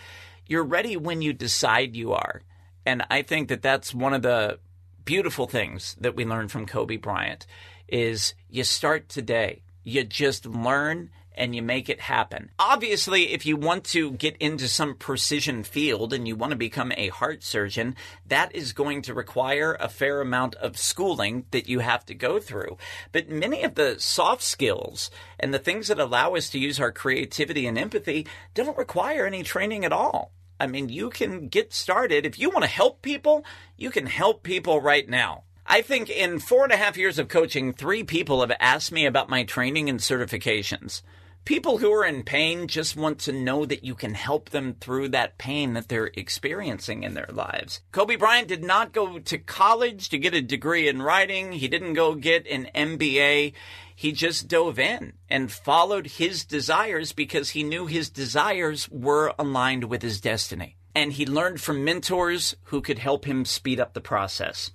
You're 0.45 0.63
ready 0.63 0.95
when 0.95 1.23
you 1.23 1.33
decide 1.33 1.95
you 1.95 2.13
are. 2.13 2.43
And 2.85 3.03
I 3.09 3.23
think 3.23 3.49
that 3.49 3.63
that's 3.63 3.95
one 3.95 4.13
of 4.13 4.21
the 4.21 4.59
beautiful 5.05 5.47
things 5.47 5.95
that 6.01 6.15
we 6.15 6.23
learned 6.23 6.51
from 6.51 6.67
Kobe 6.67 6.97
Bryant 6.97 7.47
is 7.87 8.35
you 8.47 8.63
start 8.63 9.09
today. 9.09 9.63
You 9.83 10.03
just 10.03 10.45
learn 10.45 11.09
and 11.39 11.55
you 11.55 11.61
make 11.61 11.89
it 11.89 12.01
happen. 12.01 12.51
Obviously, 12.59 13.33
if 13.33 13.45
you 13.45 13.55
want 13.55 13.85
to 13.85 14.11
get 14.11 14.37
into 14.37 14.67
some 14.67 14.95
precision 14.95 15.63
field 15.63 16.13
and 16.13 16.27
you 16.27 16.35
want 16.35 16.51
to 16.51 16.57
become 16.57 16.91
a 16.97 17.07
heart 17.07 17.43
surgeon, 17.43 17.95
that 18.27 18.53
is 18.53 18.73
going 18.73 19.01
to 19.03 19.13
require 19.13 19.75
a 19.79 19.89
fair 19.89 20.21
amount 20.21 20.53
of 20.55 20.77
schooling 20.77 21.45
that 21.51 21.67
you 21.69 21.79
have 21.79 22.05
to 22.05 22.13
go 22.13 22.39
through. 22.39 22.77
But 23.11 23.29
many 23.29 23.63
of 23.63 23.75
the 23.75 23.95
soft 23.99 24.43
skills 24.43 25.09
and 25.39 25.53
the 25.53 25.59
things 25.59 25.87
that 25.87 25.99
allow 25.99 26.35
us 26.35 26.49
to 26.51 26.59
use 26.59 26.79
our 26.79 26.91
creativity 26.91 27.65
and 27.65 27.77
empathy 27.77 28.27
don't 28.53 28.77
require 28.77 29.25
any 29.25 29.41
training 29.41 29.85
at 29.85 29.93
all. 29.93 30.33
I 30.59 30.67
mean, 30.67 30.89
you 30.89 31.09
can 31.09 31.47
get 31.47 31.73
started. 31.73 32.25
If 32.25 32.37
you 32.37 32.49
want 32.49 32.63
to 32.63 32.69
help 32.69 33.01
people, 33.01 33.45
you 33.77 33.91
can 33.91 34.07
help 34.07 34.43
people 34.43 34.81
right 34.81 35.07
now. 35.07 35.43
I 35.65 35.83
think 35.83 36.09
in 36.09 36.39
four 36.39 36.63
and 36.63 36.73
a 36.73 36.77
half 36.77 36.97
years 36.97 37.19
of 37.19 37.27
coaching, 37.27 37.71
three 37.71 38.03
people 38.03 38.41
have 38.41 38.51
asked 38.59 38.91
me 38.91 39.05
about 39.05 39.29
my 39.29 39.43
training 39.43 39.87
and 39.87 39.99
certifications. 39.99 41.03
People 41.45 41.79
who 41.79 41.91
are 41.91 42.05
in 42.05 42.23
pain 42.23 42.67
just 42.67 42.95
want 42.95 43.17
to 43.19 43.31
know 43.31 43.65
that 43.65 43.83
you 43.83 43.95
can 43.95 44.13
help 44.13 44.51
them 44.51 44.75
through 44.79 45.09
that 45.09 45.39
pain 45.39 45.73
that 45.73 45.87
they're 45.87 46.11
experiencing 46.13 47.01
in 47.01 47.15
their 47.15 47.29
lives. 47.31 47.81
Kobe 47.91 48.15
Bryant 48.15 48.47
did 48.47 48.63
not 48.63 48.93
go 48.93 49.17
to 49.17 49.37
college 49.39 50.09
to 50.09 50.19
get 50.19 50.35
a 50.35 50.41
degree 50.41 50.87
in 50.87 51.01
writing. 51.01 51.53
He 51.53 51.67
didn't 51.67 51.93
go 51.93 52.13
get 52.13 52.45
an 52.45 52.67
MBA. 52.75 53.53
He 53.95 54.11
just 54.11 54.47
dove 54.47 54.77
in 54.77 55.13
and 55.27 55.51
followed 55.51 56.07
his 56.07 56.45
desires 56.45 57.13
because 57.13 57.49
he 57.49 57.63
knew 57.63 57.87
his 57.87 58.09
desires 58.09 58.87
were 58.89 59.33
aligned 59.39 59.85
with 59.85 60.03
his 60.03 60.21
destiny. 60.21 60.77
And 60.93 61.13
he 61.13 61.25
learned 61.25 61.61
from 61.61 61.83
mentors 61.83 62.55
who 62.65 62.81
could 62.81 62.99
help 62.99 63.25
him 63.25 63.43
speed 63.43 63.79
up 63.79 63.93
the 63.93 64.01
process. 64.01 64.71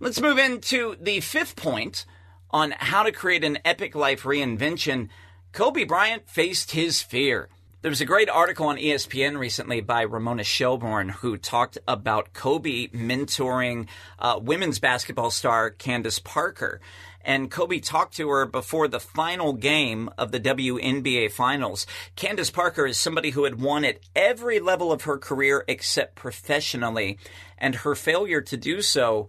Let's 0.00 0.20
move 0.20 0.38
into 0.38 0.96
the 1.00 1.20
fifth 1.20 1.56
point 1.56 2.06
on 2.50 2.74
how 2.78 3.02
to 3.02 3.12
create 3.12 3.44
an 3.44 3.58
epic 3.64 3.94
life 3.94 4.22
reinvention 4.22 5.08
Kobe 5.56 5.84
Bryant 5.84 6.28
faced 6.28 6.72
his 6.72 7.00
fear. 7.00 7.48
There 7.80 7.88
was 7.88 8.02
a 8.02 8.04
great 8.04 8.28
article 8.28 8.66
on 8.66 8.76
ESPN 8.76 9.38
recently 9.38 9.80
by 9.80 10.02
Ramona 10.02 10.44
Shelburne 10.44 11.08
who 11.08 11.38
talked 11.38 11.78
about 11.88 12.34
Kobe 12.34 12.88
mentoring 12.88 13.88
uh, 14.18 14.38
women's 14.38 14.78
basketball 14.78 15.30
star 15.30 15.70
Candace 15.70 16.18
Parker. 16.18 16.82
And 17.24 17.50
Kobe 17.50 17.78
talked 17.78 18.18
to 18.18 18.28
her 18.28 18.44
before 18.44 18.86
the 18.86 19.00
final 19.00 19.54
game 19.54 20.10
of 20.18 20.30
the 20.30 20.40
WNBA 20.40 21.32
finals. 21.32 21.86
Candace 22.16 22.50
Parker 22.50 22.84
is 22.84 22.98
somebody 22.98 23.30
who 23.30 23.44
had 23.44 23.58
won 23.58 23.82
at 23.86 24.00
every 24.14 24.60
level 24.60 24.92
of 24.92 25.04
her 25.04 25.16
career 25.16 25.64
except 25.66 26.16
professionally. 26.16 27.16
And 27.56 27.76
her 27.76 27.94
failure 27.94 28.42
to 28.42 28.58
do 28.58 28.82
so 28.82 29.28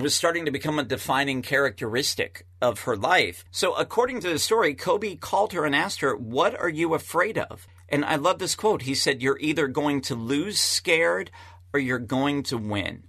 was 0.00 0.14
starting 0.14 0.44
to 0.44 0.50
become 0.50 0.78
a 0.78 0.84
defining 0.84 1.42
characteristic 1.42 2.46
of 2.60 2.80
her 2.80 2.96
life. 2.96 3.44
So, 3.50 3.74
according 3.74 4.20
to 4.20 4.28
the 4.28 4.38
story, 4.38 4.74
Kobe 4.74 5.16
called 5.16 5.52
her 5.52 5.64
and 5.64 5.74
asked 5.74 6.00
her, 6.00 6.16
What 6.16 6.58
are 6.58 6.68
you 6.68 6.94
afraid 6.94 7.38
of? 7.38 7.66
And 7.88 8.04
I 8.04 8.16
love 8.16 8.38
this 8.38 8.54
quote. 8.54 8.82
He 8.82 8.94
said, 8.94 9.22
You're 9.22 9.38
either 9.40 9.68
going 9.68 10.00
to 10.02 10.14
lose 10.14 10.58
scared 10.58 11.30
or 11.72 11.80
you're 11.80 11.98
going 11.98 12.42
to 12.44 12.58
win. 12.58 13.04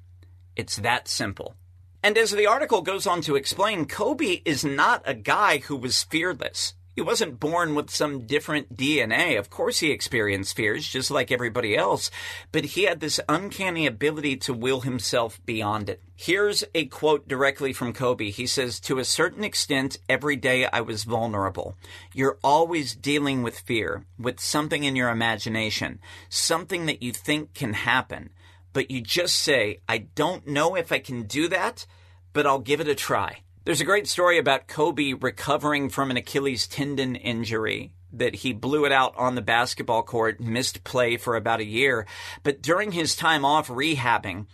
It's 0.56 0.78
that 0.78 1.08
simple. 1.08 1.56
And 2.04 2.18
as 2.18 2.32
the 2.32 2.48
article 2.48 2.82
goes 2.82 3.08
on 3.08 3.22
to 3.22 3.36
explain, 3.36 3.86
Kobe 3.86 4.42
is 4.46 4.64
not 4.64 5.02
a 5.06 5.14
guy 5.14 5.58
who 5.58 5.76
was 5.76 6.04
fearless. 6.04 6.74
He 6.98 7.04
wasn't 7.04 7.40
born 7.40 7.76
with 7.76 7.92
some 7.92 8.26
different 8.26 8.76
DNA. 8.76 9.38
Of 9.38 9.52
course, 9.52 9.78
he 9.82 9.92
experienced 9.92 10.56
fears 10.56 10.88
just 10.88 11.12
like 11.12 11.32
everybody 11.32 11.78
else, 11.78 12.10
but 12.52 12.66
he 12.66 12.86
had 12.86 13.02
this 13.02 13.20
uncanny 13.30 13.86
ability 13.86 14.38
to 14.38 14.54
will 14.56 14.82
himself 14.82 15.40
beyond 15.46 15.92
it. 15.92 16.02
Here's 16.16 16.64
a 16.74 16.88
quote 16.88 17.28
directly 17.28 17.72
from 17.72 17.94
Kobe. 17.94 18.32
He 18.32 18.48
says, 18.48 18.80
To 18.80 18.98
a 18.98 19.06
certain 19.06 19.44
extent, 19.44 20.00
every 20.10 20.38
day 20.38 20.66
I 20.66 20.82
was 20.82 21.04
vulnerable. 21.04 21.78
You're 22.16 22.40
always 22.44 22.96
dealing 22.96 23.44
with 23.44 23.60
fear, 23.60 24.08
with 24.18 24.40
something 24.40 24.84
in 24.84 24.96
your 24.96 25.10
imagination, 25.10 26.00
something 26.30 26.88
that 26.88 27.04
you 27.04 27.14
think 27.14 27.54
can 27.54 27.74
happen, 27.74 28.32
but 28.74 28.90
you 28.90 29.02
just 29.02 29.36
say, 29.36 29.82
I 29.88 30.00
don't 30.00 30.48
know 30.48 30.76
if 30.76 30.92
I 30.92 30.98
can 30.98 31.28
do 31.28 31.48
that, 31.50 31.86
but 32.34 32.48
I'll 32.48 32.58
give 32.58 32.82
it 32.82 32.88
a 32.88 32.96
try. 32.96 33.42
There's 33.68 33.82
a 33.82 33.84
great 33.84 34.08
story 34.08 34.38
about 34.38 34.70
Kobe 34.70 35.12
recovering 35.12 35.90
from 35.90 36.10
an 36.10 36.16
Achilles 36.16 36.68
tendon 36.68 37.18
injury 37.18 37.92
that 38.14 38.36
he 38.36 38.54
blew 38.54 38.86
it 38.86 38.94
out 38.94 39.14
on 39.18 39.36
the 39.36 39.42
basketball 39.42 40.04
court, 40.04 40.40
missed 40.40 40.86
play 40.86 41.18
for 41.18 41.36
about 41.36 41.60
a 41.60 41.66
year. 41.66 42.08
But 42.44 42.62
during 42.62 42.94
his 42.94 43.14
time 43.14 43.44
off 43.44 43.68
rehabbing, 43.68 44.46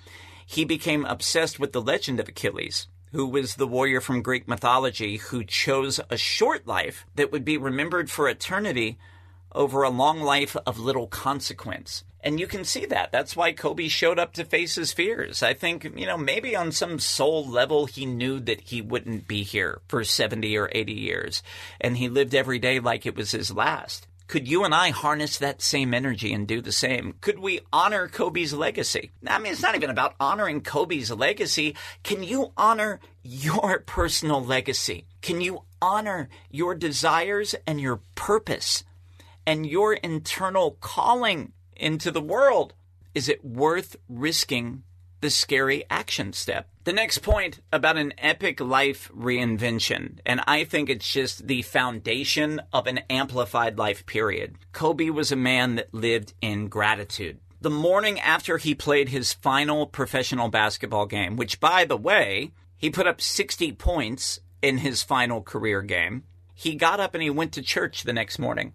he 0.48 0.66
became 0.66 1.06
obsessed 1.06 1.60
with 1.60 1.74
the 1.74 1.82
legend 1.82 2.20
of 2.20 2.28
Achilles, 2.28 2.88
who 3.12 3.28
was 3.28 3.54
the 3.54 3.68
warrior 3.68 4.02
from 4.02 4.24
Greek 4.24 4.48
mythology 4.48 5.18
who 5.18 5.44
chose 5.44 6.00
a 6.10 6.18
short 6.18 6.66
life 6.66 7.06
that 7.14 7.32
would 7.32 7.46
be 7.46 7.56
remembered 7.56 8.10
for 8.10 8.28
eternity 8.28 8.98
over 9.52 9.84
a 9.84 9.92
long 9.92 10.22
life 10.22 10.58
of 10.66 10.80
little 10.80 11.06
consequence. 11.06 12.04
And 12.24 12.40
you 12.40 12.48
can 12.48 12.64
see 12.64 12.86
that. 12.86 13.12
That's 13.12 13.36
why 13.36 13.52
Kobe 13.52 13.90
showed 13.90 14.18
up 14.18 14.32
to 14.34 14.46
face 14.46 14.76
his 14.76 14.94
fears. 14.94 15.44
I 15.44 15.54
think, 15.54 15.84
you 15.84 16.06
know, 16.06 16.18
maybe 16.18 16.56
on 16.56 16.72
some 16.72 16.98
soul 16.98 17.46
level, 17.46 17.86
he 17.86 18.06
knew 18.06 18.40
that 18.40 18.62
he 18.62 18.82
wouldn't 18.82 19.28
be 19.28 19.44
here 19.44 19.82
for 19.90 20.06
70 20.06 20.58
or 20.58 20.70
80 20.72 20.94
years. 20.94 21.44
And 21.82 21.98
he 21.98 22.08
lived 22.08 22.34
every 22.34 22.60
day 22.60 22.80
like 22.80 23.06
it 23.06 23.18
was 23.18 23.32
his 23.32 23.52
last. 23.52 24.08
Could 24.28 24.48
you 24.48 24.64
and 24.64 24.74
I 24.74 24.92
harness 24.92 25.38
that 25.38 25.62
same 25.62 25.94
energy 25.94 26.32
and 26.32 26.48
do 26.48 26.62
the 26.62 26.72
same? 26.72 27.16
Could 27.20 27.40
we 27.40 27.60
honor 27.74 28.08
Kobe's 28.08 28.54
legacy? 28.54 29.12
I 29.28 29.38
mean, 29.38 29.52
it's 29.52 29.62
not 29.62 29.76
even 29.76 29.90
about 29.90 30.16
honoring 30.18 30.62
Kobe's 30.62 31.12
legacy. 31.12 31.76
Can 32.04 32.24
you 32.24 32.54
honor 32.56 33.02
your 33.22 33.80
personal 33.86 34.44
legacy? 34.44 35.08
Can 35.22 35.42
you 35.42 35.64
honor 35.82 36.30
your 36.50 36.74
desires 36.74 37.54
and 37.68 37.82
your 37.82 38.00
purpose 38.16 38.86
and 39.46 39.68
your 39.68 39.94
internal 39.94 40.78
calling? 40.80 41.52
Into 41.76 42.12
the 42.12 42.22
world. 42.22 42.74
Is 43.14 43.30
it 43.30 43.44
worth 43.44 43.96
risking 44.10 44.84
the 45.22 45.30
scary 45.30 45.84
action 45.90 46.34
step? 46.34 46.68
The 46.84 46.94
next 46.94 47.20
point 47.20 47.62
about 47.72 47.98
an 47.98 48.14
epic 48.18 48.60
life 48.60 49.10
reinvention, 49.16 50.20
and 50.26 50.42
I 50.48 50.64
think 50.66 50.90
it's 50.90 51.10
just 51.12 51.48
the 51.48 51.62
foundation 51.62 52.62
of 52.74 52.88
an 52.88 53.00
amplified 53.10 53.78
life 53.78 54.06
period. 54.06 54.58
Kobe 54.74 55.10
was 55.10 55.32
a 55.32 55.38
man 55.38 55.76
that 55.76 55.94
lived 55.94 56.34
in 56.42 56.68
gratitude. 56.68 57.40
The 57.62 57.70
morning 57.70 58.20
after 58.20 58.58
he 58.58 58.76
played 58.76 59.10
his 59.10 59.32
final 59.32 59.86
professional 59.86 60.50
basketball 60.50 61.06
game, 61.06 61.38
which 61.38 61.62
by 61.62 61.86
the 61.86 61.96
way, 61.96 62.52
he 62.76 62.90
put 62.90 63.08
up 63.08 63.22
60 63.22 63.72
points 63.74 64.42
in 64.62 64.80
his 64.80 65.04
final 65.04 65.42
career 65.42 65.82
game, 65.82 66.24
he 66.54 66.76
got 66.76 67.00
up 67.00 67.14
and 67.14 67.24
he 67.24 67.30
went 67.30 67.54
to 67.54 67.62
church 67.62 68.04
the 68.04 68.12
next 68.12 68.40
morning. 68.40 68.74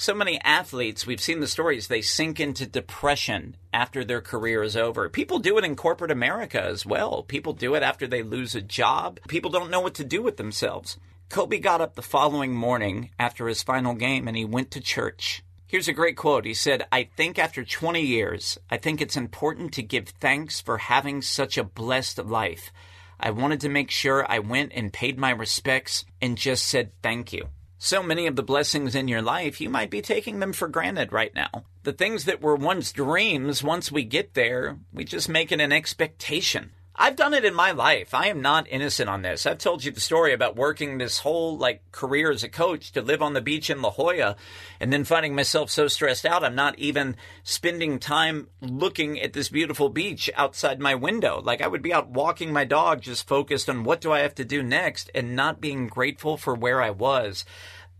So 0.00 0.14
many 0.14 0.40
athletes, 0.40 1.06
we've 1.06 1.20
seen 1.20 1.40
the 1.40 1.46
stories, 1.46 1.88
they 1.88 2.00
sink 2.00 2.40
into 2.40 2.64
depression 2.64 3.54
after 3.70 4.02
their 4.02 4.22
career 4.22 4.62
is 4.62 4.74
over. 4.74 5.10
People 5.10 5.40
do 5.40 5.58
it 5.58 5.64
in 5.66 5.76
corporate 5.76 6.10
America 6.10 6.58
as 6.58 6.86
well. 6.86 7.22
People 7.22 7.52
do 7.52 7.74
it 7.74 7.82
after 7.82 8.06
they 8.06 8.22
lose 8.22 8.54
a 8.54 8.62
job. 8.62 9.20
People 9.28 9.50
don't 9.50 9.70
know 9.70 9.82
what 9.82 9.92
to 9.96 10.02
do 10.02 10.22
with 10.22 10.38
themselves. 10.38 10.96
Kobe 11.28 11.58
got 11.58 11.82
up 11.82 11.96
the 11.96 12.00
following 12.00 12.54
morning 12.54 13.10
after 13.18 13.46
his 13.46 13.62
final 13.62 13.92
game 13.92 14.26
and 14.26 14.38
he 14.38 14.44
went 14.46 14.70
to 14.70 14.80
church. 14.80 15.42
Here's 15.66 15.86
a 15.86 15.92
great 15.92 16.16
quote. 16.16 16.46
He 16.46 16.54
said, 16.54 16.86
I 16.90 17.10
think 17.14 17.38
after 17.38 17.62
20 17.62 18.00
years, 18.00 18.56
I 18.70 18.78
think 18.78 19.02
it's 19.02 19.18
important 19.18 19.74
to 19.74 19.82
give 19.82 20.08
thanks 20.08 20.62
for 20.62 20.78
having 20.78 21.20
such 21.20 21.58
a 21.58 21.62
blessed 21.62 22.24
life. 22.24 22.72
I 23.20 23.32
wanted 23.32 23.60
to 23.60 23.68
make 23.68 23.90
sure 23.90 24.24
I 24.26 24.38
went 24.38 24.72
and 24.74 24.94
paid 24.94 25.18
my 25.18 25.28
respects 25.28 26.06
and 26.22 26.38
just 26.38 26.64
said 26.66 26.92
thank 27.02 27.34
you. 27.34 27.50
So 27.82 28.02
many 28.02 28.26
of 28.26 28.36
the 28.36 28.42
blessings 28.42 28.94
in 28.94 29.08
your 29.08 29.22
life, 29.22 29.58
you 29.58 29.70
might 29.70 29.88
be 29.88 30.02
taking 30.02 30.38
them 30.38 30.52
for 30.52 30.68
granted 30.68 31.14
right 31.14 31.34
now. 31.34 31.64
The 31.82 31.94
things 31.94 32.26
that 32.26 32.42
were 32.42 32.54
once 32.54 32.92
dreams, 32.92 33.64
once 33.64 33.90
we 33.90 34.04
get 34.04 34.34
there, 34.34 34.76
we 34.92 35.02
just 35.02 35.30
make 35.30 35.50
it 35.50 35.62
an 35.62 35.72
expectation. 35.72 36.72
I've 37.02 37.16
done 37.16 37.32
it 37.32 37.46
in 37.46 37.54
my 37.54 37.70
life. 37.70 38.12
I 38.12 38.26
am 38.26 38.42
not 38.42 38.68
innocent 38.68 39.08
on 39.08 39.22
this. 39.22 39.46
I've 39.46 39.56
told 39.56 39.82
you 39.82 39.90
the 39.90 40.02
story 40.02 40.34
about 40.34 40.54
working 40.54 40.98
this 40.98 41.20
whole 41.20 41.56
like 41.56 41.80
career 41.92 42.30
as 42.30 42.44
a 42.44 42.48
coach 42.50 42.92
to 42.92 43.00
live 43.00 43.22
on 43.22 43.32
the 43.32 43.40
beach 43.40 43.70
in 43.70 43.80
La 43.80 43.90
Jolla 43.90 44.36
and 44.80 44.92
then 44.92 45.04
finding 45.04 45.34
myself 45.34 45.70
so 45.70 45.88
stressed 45.88 46.26
out 46.26 46.44
I'm 46.44 46.54
not 46.54 46.78
even 46.78 47.16
spending 47.42 48.00
time 48.00 48.48
looking 48.60 49.18
at 49.18 49.32
this 49.32 49.48
beautiful 49.48 49.88
beach 49.88 50.28
outside 50.36 50.78
my 50.78 50.94
window. 50.94 51.40
Like 51.40 51.62
I 51.62 51.68
would 51.68 51.80
be 51.80 51.94
out 51.94 52.10
walking 52.10 52.52
my 52.52 52.66
dog 52.66 53.00
just 53.00 53.26
focused 53.26 53.70
on 53.70 53.82
what 53.82 54.02
do 54.02 54.12
I 54.12 54.18
have 54.18 54.34
to 54.34 54.44
do 54.44 54.62
next 54.62 55.10
and 55.14 55.34
not 55.34 55.58
being 55.58 55.86
grateful 55.86 56.36
for 56.36 56.54
where 56.54 56.82
I 56.82 56.90
was. 56.90 57.46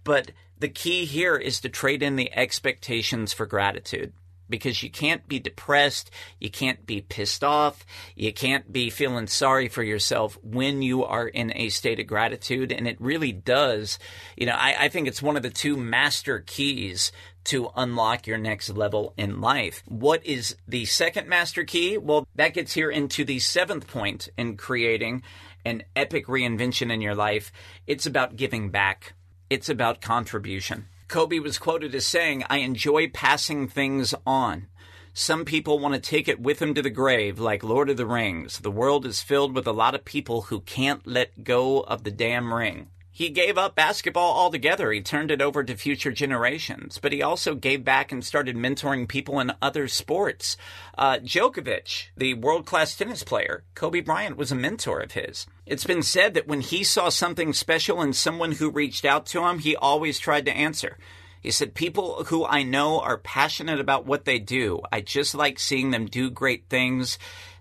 But 0.04 0.32
the 0.58 0.68
key 0.68 1.06
here 1.06 1.36
is 1.36 1.58
to 1.60 1.70
trade 1.70 2.02
in 2.02 2.16
the 2.16 2.30
expectations 2.36 3.32
for 3.32 3.46
gratitude 3.46 4.12
because 4.50 4.82
you 4.82 4.90
can't 4.90 5.26
be 5.28 5.38
depressed, 5.38 6.10
you 6.38 6.50
can't 6.50 6.84
be 6.86 7.00
pissed 7.00 7.44
off, 7.44 7.86
you 8.14 8.32
can't 8.32 8.72
be 8.72 8.90
feeling 8.90 9.26
sorry 9.26 9.68
for 9.68 9.82
yourself 9.82 10.38
when 10.42 10.82
you 10.82 11.04
are 11.04 11.28
in 11.28 11.52
a 11.54 11.68
state 11.68 12.00
of 12.00 12.06
gratitude. 12.06 12.72
And 12.72 12.86
it 12.86 13.00
really 13.00 13.32
does, 13.32 13.98
you 14.36 14.46
know, 14.46 14.56
I, 14.56 14.74
I 14.78 14.88
think 14.88 15.08
it's 15.08 15.22
one 15.22 15.36
of 15.36 15.42
the 15.42 15.50
two 15.50 15.76
master 15.76 16.40
keys 16.46 17.12
to 17.44 17.70
unlock 17.76 18.26
your 18.26 18.38
next 18.38 18.70
level 18.70 19.14
in 19.16 19.40
life. 19.40 19.82
What 19.86 20.24
is 20.26 20.56
the 20.68 20.84
second 20.84 21.28
master 21.28 21.64
key? 21.64 21.96
Well, 21.96 22.26
that 22.34 22.54
gets 22.54 22.74
here 22.74 22.90
into 22.90 23.24
the 23.24 23.38
seventh 23.38 23.86
point 23.86 24.28
in 24.36 24.56
creating 24.56 25.22
an 25.64 25.82
epic 25.96 26.26
reinvention 26.26 26.92
in 26.92 27.00
your 27.00 27.14
life. 27.14 27.52
It's 27.86 28.06
about 28.06 28.36
giving 28.36 28.70
back. 28.70 29.14
It's 29.48 29.68
about 29.68 30.00
contribution. 30.00 30.86
Kobe 31.10 31.40
was 31.40 31.58
quoted 31.58 31.92
as 31.96 32.06
saying, 32.06 32.44
I 32.48 32.58
enjoy 32.58 33.08
passing 33.08 33.66
things 33.66 34.14
on. 34.24 34.68
Some 35.12 35.44
people 35.44 35.80
want 35.80 35.94
to 35.94 36.00
take 36.00 36.28
it 36.28 36.38
with 36.38 36.60
them 36.60 36.72
to 36.74 36.82
the 36.82 36.88
grave, 36.88 37.40
like 37.40 37.64
Lord 37.64 37.90
of 37.90 37.96
the 37.96 38.06
Rings. 38.06 38.60
The 38.60 38.70
world 38.70 39.04
is 39.04 39.20
filled 39.20 39.52
with 39.52 39.66
a 39.66 39.72
lot 39.72 39.96
of 39.96 40.04
people 40.04 40.42
who 40.42 40.60
can't 40.60 41.04
let 41.04 41.42
go 41.42 41.80
of 41.80 42.04
the 42.04 42.12
damn 42.12 42.54
ring. 42.54 42.90
He 43.12 43.28
gave 43.28 43.58
up 43.58 43.74
basketball 43.74 44.32
altogether. 44.32 44.92
He 44.92 45.02
turned 45.02 45.30
it 45.30 45.42
over 45.42 45.64
to 45.64 45.76
future 45.76 46.12
generations. 46.12 46.98
But 46.98 47.12
he 47.12 47.22
also 47.22 47.54
gave 47.54 47.84
back 47.84 48.12
and 48.12 48.24
started 48.24 48.56
mentoring 48.56 49.08
people 49.08 49.40
in 49.40 49.52
other 49.60 49.88
sports. 49.88 50.56
Uh, 50.96 51.18
Djokovic, 51.18 52.08
the 52.16 52.34
world 52.34 52.66
class 52.66 52.96
tennis 52.96 53.24
player, 53.24 53.64
Kobe 53.74 54.00
Bryant 54.00 54.36
was 54.36 54.52
a 54.52 54.56
mentor 54.56 55.00
of 55.00 55.12
his. 55.12 55.46
It's 55.66 55.84
been 55.84 56.02
said 56.02 56.34
that 56.34 56.46
when 56.46 56.60
he 56.60 56.84
saw 56.84 57.08
something 57.08 57.52
special 57.52 58.00
in 58.00 58.12
someone 58.12 58.52
who 58.52 58.70
reached 58.70 59.04
out 59.04 59.26
to 59.26 59.44
him, 59.44 59.58
he 59.58 59.74
always 59.74 60.18
tried 60.18 60.46
to 60.46 60.56
answer. 60.56 60.96
He 61.40 61.50
said, 61.50 61.74
People 61.74 62.24
who 62.24 62.44
I 62.46 62.62
know 62.62 63.00
are 63.00 63.18
passionate 63.18 63.80
about 63.80 64.06
what 64.06 64.24
they 64.24 64.38
do. 64.38 64.80
I 64.92 65.00
just 65.00 65.34
like 65.34 65.58
seeing 65.58 65.90
them 65.90 66.06
do 66.06 66.30
great 66.30 66.68
things. 66.68 67.18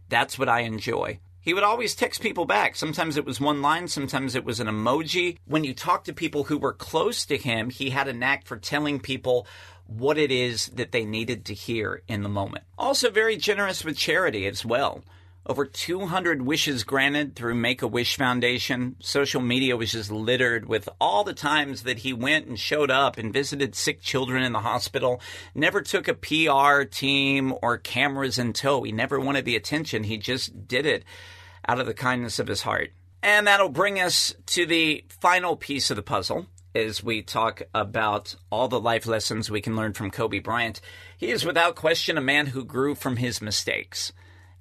That's 0.09 0.37
what 0.37 0.49
I 0.49 0.61
enjoy. 0.61 1.19
He 1.49 1.55
would 1.55 1.63
always 1.63 1.95
text 1.95 2.21
people 2.21 2.45
back. 2.45 2.75
Sometimes 2.75 3.17
it 3.17 3.25
was 3.25 3.41
one 3.41 3.59
line, 3.59 3.87
sometimes 3.87 4.35
it 4.35 4.45
was 4.45 4.59
an 4.59 4.67
emoji. 4.67 5.39
When 5.47 5.63
you 5.63 5.73
talk 5.73 6.03
to 6.03 6.13
people 6.13 6.43
who 6.43 6.59
were 6.59 6.73
close 6.73 7.25
to 7.25 7.37
him, 7.37 7.71
he 7.71 7.89
had 7.89 8.07
a 8.07 8.13
knack 8.13 8.45
for 8.45 8.55
telling 8.55 8.99
people 8.99 9.47
what 9.87 10.19
it 10.19 10.29
is 10.29 10.67
that 10.67 10.91
they 10.91 11.05
needed 11.05 11.45
to 11.45 11.55
hear 11.55 12.03
in 12.07 12.21
the 12.21 12.29
moment. 12.29 12.65
Also, 12.77 13.09
very 13.09 13.35
generous 13.35 13.83
with 13.83 13.97
charity 13.97 14.45
as 14.45 14.63
well. 14.63 15.03
Over 15.43 15.65
200 15.65 16.43
wishes 16.43 16.83
granted 16.83 17.35
through 17.35 17.55
Make 17.55 17.81
a 17.81 17.87
Wish 17.87 18.15
Foundation. 18.15 18.95
Social 18.99 19.41
media 19.41 19.75
was 19.75 19.93
just 19.93 20.11
littered 20.11 20.67
with 20.67 20.87
all 21.01 21.23
the 21.23 21.33
times 21.33 21.81
that 21.81 21.97
he 21.97 22.13
went 22.13 22.45
and 22.45 22.59
showed 22.59 22.91
up 22.91 23.17
and 23.17 23.33
visited 23.33 23.73
sick 23.73 24.03
children 24.03 24.43
in 24.43 24.53
the 24.53 24.59
hospital. 24.59 25.19
Never 25.55 25.81
took 25.81 26.07
a 26.07 26.13
PR 26.13 26.83
team 26.83 27.55
or 27.63 27.79
cameras 27.79 28.37
in 28.37 28.53
tow. 28.53 28.83
He 28.83 28.91
never 28.91 29.19
wanted 29.19 29.45
the 29.45 29.55
attention. 29.55 30.03
He 30.03 30.19
just 30.19 30.67
did 30.67 30.85
it 30.85 31.03
out 31.69 31.79
of 31.79 31.85
the 31.85 31.93
kindness 31.93 32.39
of 32.39 32.47
his 32.47 32.63
heart. 32.63 32.89
And 33.21 33.45
that'll 33.45 33.69
bring 33.69 33.99
us 33.99 34.33
to 34.47 34.65
the 34.65 35.05
final 35.21 35.55
piece 35.55 35.91
of 35.91 35.97
the 35.97 36.01
puzzle 36.01 36.47
as 36.73 37.03
we 37.03 37.21
talk 37.21 37.61
about 37.75 38.35
all 38.49 38.67
the 38.67 38.79
life 38.79 39.05
lessons 39.05 39.51
we 39.51 39.61
can 39.61 39.75
learn 39.75 39.93
from 39.93 40.09
Kobe 40.09 40.39
Bryant. 40.39 40.81
He 41.15 41.29
is 41.29 41.45
without 41.45 41.75
question 41.75 42.17
a 42.17 42.21
man 42.21 42.47
who 42.47 42.65
grew 42.65 42.95
from 42.95 43.17
his 43.17 43.39
mistakes. 43.39 44.11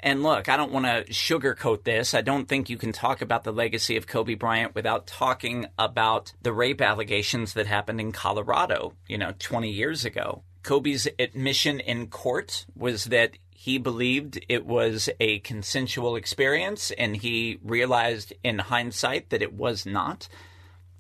And 0.01 0.23
look, 0.23 0.51
I 0.51 0.59
don't 0.59 0.71
want 0.71 0.85
to 0.85 1.11
sugarcoat 1.11 1.85
this. 1.85 2.13
I 2.13 2.21
don't 2.21 2.47
think 2.47 2.69
you 2.69 2.77
can 2.77 2.93
talk 2.93 3.23
about 3.23 3.43
the 3.43 3.53
legacy 3.55 3.97
of 3.97 4.07
Kobe 4.07 4.35
Bryant 4.35 4.75
without 4.75 5.07
talking 5.07 5.65
about 5.79 6.35
the 6.43 6.53
rape 6.53 6.83
allegations 6.83 7.55
that 7.55 7.67
happened 7.67 8.03
in 8.03 8.13
Colorado, 8.13 8.93
you 9.07 9.17
know, 9.17 9.33
20 9.39 9.71
years 9.71 10.05
ago. 10.05 10.43
Kobe's 10.63 11.09
admission 11.19 11.81
in 11.81 12.09
court 12.09 12.67
was 12.77 13.07
that 13.07 13.39
he 13.61 13.77
believed 13.77 14.39
it 14.49 14.65
was 14.65 15.11
a 15.19 15.41
consensual 15.41 16.15
experience 16.15 16.93
and 16.93 17.17
he 17.17 17.59
realized 17.65 18.33
in 18.45 18.61
hindsight 18.61 19.31
that 19.31 19.43
it 19.43 19.53
was 19.53 19.85
not. 19.85 20.29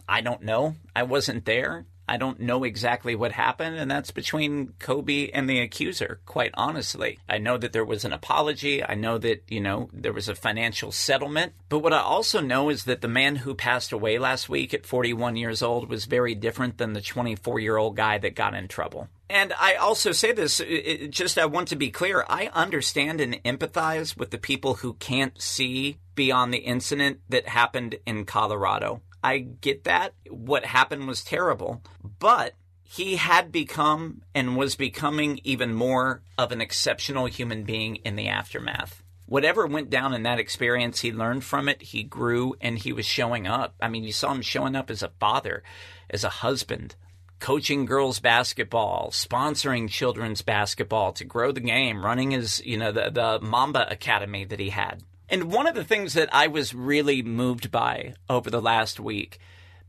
I 0.08 0.22
don't 0.22 0.42
know. 0.42 0.74
I 0.94 1.04
wasn't 1.04 1.44
there. 1.44 1.86
I 2.08 2.16
don't 2.16 2.40
know 2.40 2.64
exactly 2.64 3.14
what 3.14 3.32
happened, 3.32 3.76
and 3.76 3.90
that's 3.90 4.10
between 4.10 4.74
Kobe 4.78 5.30
and 5.30 5.48
the 5.48 5.60
accuser, 5.60 6.20
quite 6.24 6.52
honestly. 6.54 7.18
I 7.28 7.38
know 7.38 7.58
that 7.58 7.72
there 7.72 7.84
was 7.84 8.04
an 8.04 8.12
apology. 8.12 8.82
I 8.82 8.94
know 8.94 9.18
that, 9.18 9.44
you 9.48 9.60
know, 9.60 9.90
there 9.92 10.12
was 10.12 10.28
a 10.28 10.34
financial 10.34 10.90
settlement. 10.90 11.52
But 11.68 11.80
what 11.80 11.92
I 11.92 12.00
also 12.00 12.40
know 12.40 12.70
is 12.70 12.84
that 12.84 13.02
the 13.02 13.08
man 13.08 13.36
who 13.36 13.54
passed 13.54 13.92
away 13.92 14.18
last 14.18 14.48
week 14.48 14.72
at 14.72 14.86
41 14.86 15.36
years 15.36 15.62
old 15.62 15.88
was 15.88 16.06
very 16.06 16.34
different 16.34 16.78
than 16.78 16.94
the 16.94 17.00
24 17.00 17.60
year 17.60 17.76
old 17.76 17.96
guy 17.96 18.18
that 18.18 18.34
got 18.34 18.54
in 18.54 18.68
trouble. 18.68 19.08
And 19.30 19.52
I 19.60 19.74
also 19.74 20.12
say 20.12 20.32
this, 20.32 20.60
it, 20.60 21.10
just 21.10 21.36
I 21.38 21.44
want 21.46 21.68
to 21.68 21.76
be 21.76 21.90
clear. 21.90 22.24
I 22.28 22.50
understand 22.54 23.20
and 23.20 23.42
empathize 23.44 24.16
with 24.16 24.30
the 24.30 24.38
people 24.38 24.74
who 24.74 24.94
can't 24.94 25.40
see 25.40 25.98
beyond 26.14 26.52
the 26.52 26.58
incident 26.58 27.20
that 27.28 27.48
happened 27.48 27.96
in 28.06 28.24
Colorado. 28.24 29.02
I 29.22 29.38
get 29.38 29.84
that. 29.84 30.14
What 30.30 30.64
happened 30.64 31.06
was 31.06 31.24
terrible. 31.24 31.82
But 32.18 32.54
he 32.82 33.16
had 33.16 33.52
become 33.52 34.22
and 34.34 34.56
was 34.56 34.74
becoming 34.74 35.40
even 35.44 35.74
more 35.74 36.22
of 36.38 36.52
an 36.52 36.60
exceptional 36.60 37.26
human 37.26 37.64
being 37.64 37.96
in 37.96 38.16
the 38.16 38.28
aftermath. 38.28 39.02
Whatever 39.26 39.66
went 39.66 39.90
down 39.90 40.14
in 40.14 40.22
that 40.22 40.38
experience, 40.38 41.00
he 41.00 41.12
learned 41.12 41.44
from 41.44 41.68
it, 41.68 41.82
he 41.82 42.02
grew, 42.02 42.54
and 42.62 42.78
he 42.78 42.94
was 42.94 43.04
showing 43.04 43.46
up. 43.46 43.74
I 43.78 43.88
mean, 43.88 44.04
you 44.04 44.12
saw 44.12 44.32
him 44.32 44.40
showing 44.40 44.74
up 44.74 44.90
as 44.90 45.02
a 45.02 45.12
father, 45.20 45.62
as 46.08 46.24
a 46.24 46.30
husband, 46.30 46.96
coaching 47.38 47.84
girls 47.84 48.20
basketball, 48.20 49.10
sponsoring 49.10 49.90
children's 49.90 50.40
basketball 50.40 51.12
to 51.12 51.24
grow 51.24 51.52
the 51.52 51.60
game, 51.60 52.02
running 52.02 52.30
his, 52.30 52.64
you 52.64 52.78
know, 52.78 52.90
the, 52.90 53.10
the 53.10 53.38
Mamba 53.42 53.86
Academy 53.90 54.46
that 54.46 54.60
he 54.60 54.70
had. 54.70 55.02
And 55.28 55.52
one 55.52 55.66
of 55.66 55.74
the 55.74 55.84
things 55.84 56.14
that 56.14 56.34
I 56.34 56.46
was 56.46 56.74
really 56.74 57.22
moved 57.22 57.70
by 57.70 58.14
over 58.30 58.50
the 58.50 58.62
last 58.62 58.98
week, 58.98 59.38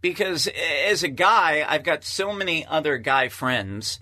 because 0.02 0.50
as 0.88 1.04
a 1.04 1.08
guy, 1.08 1.66
I've 1.68 1.84
got 1.84 2.04
so 2.04 2.34
many 2.34 2.66
other 2.66 2.98
guy 2.98 3.30
friends 3.30 4.00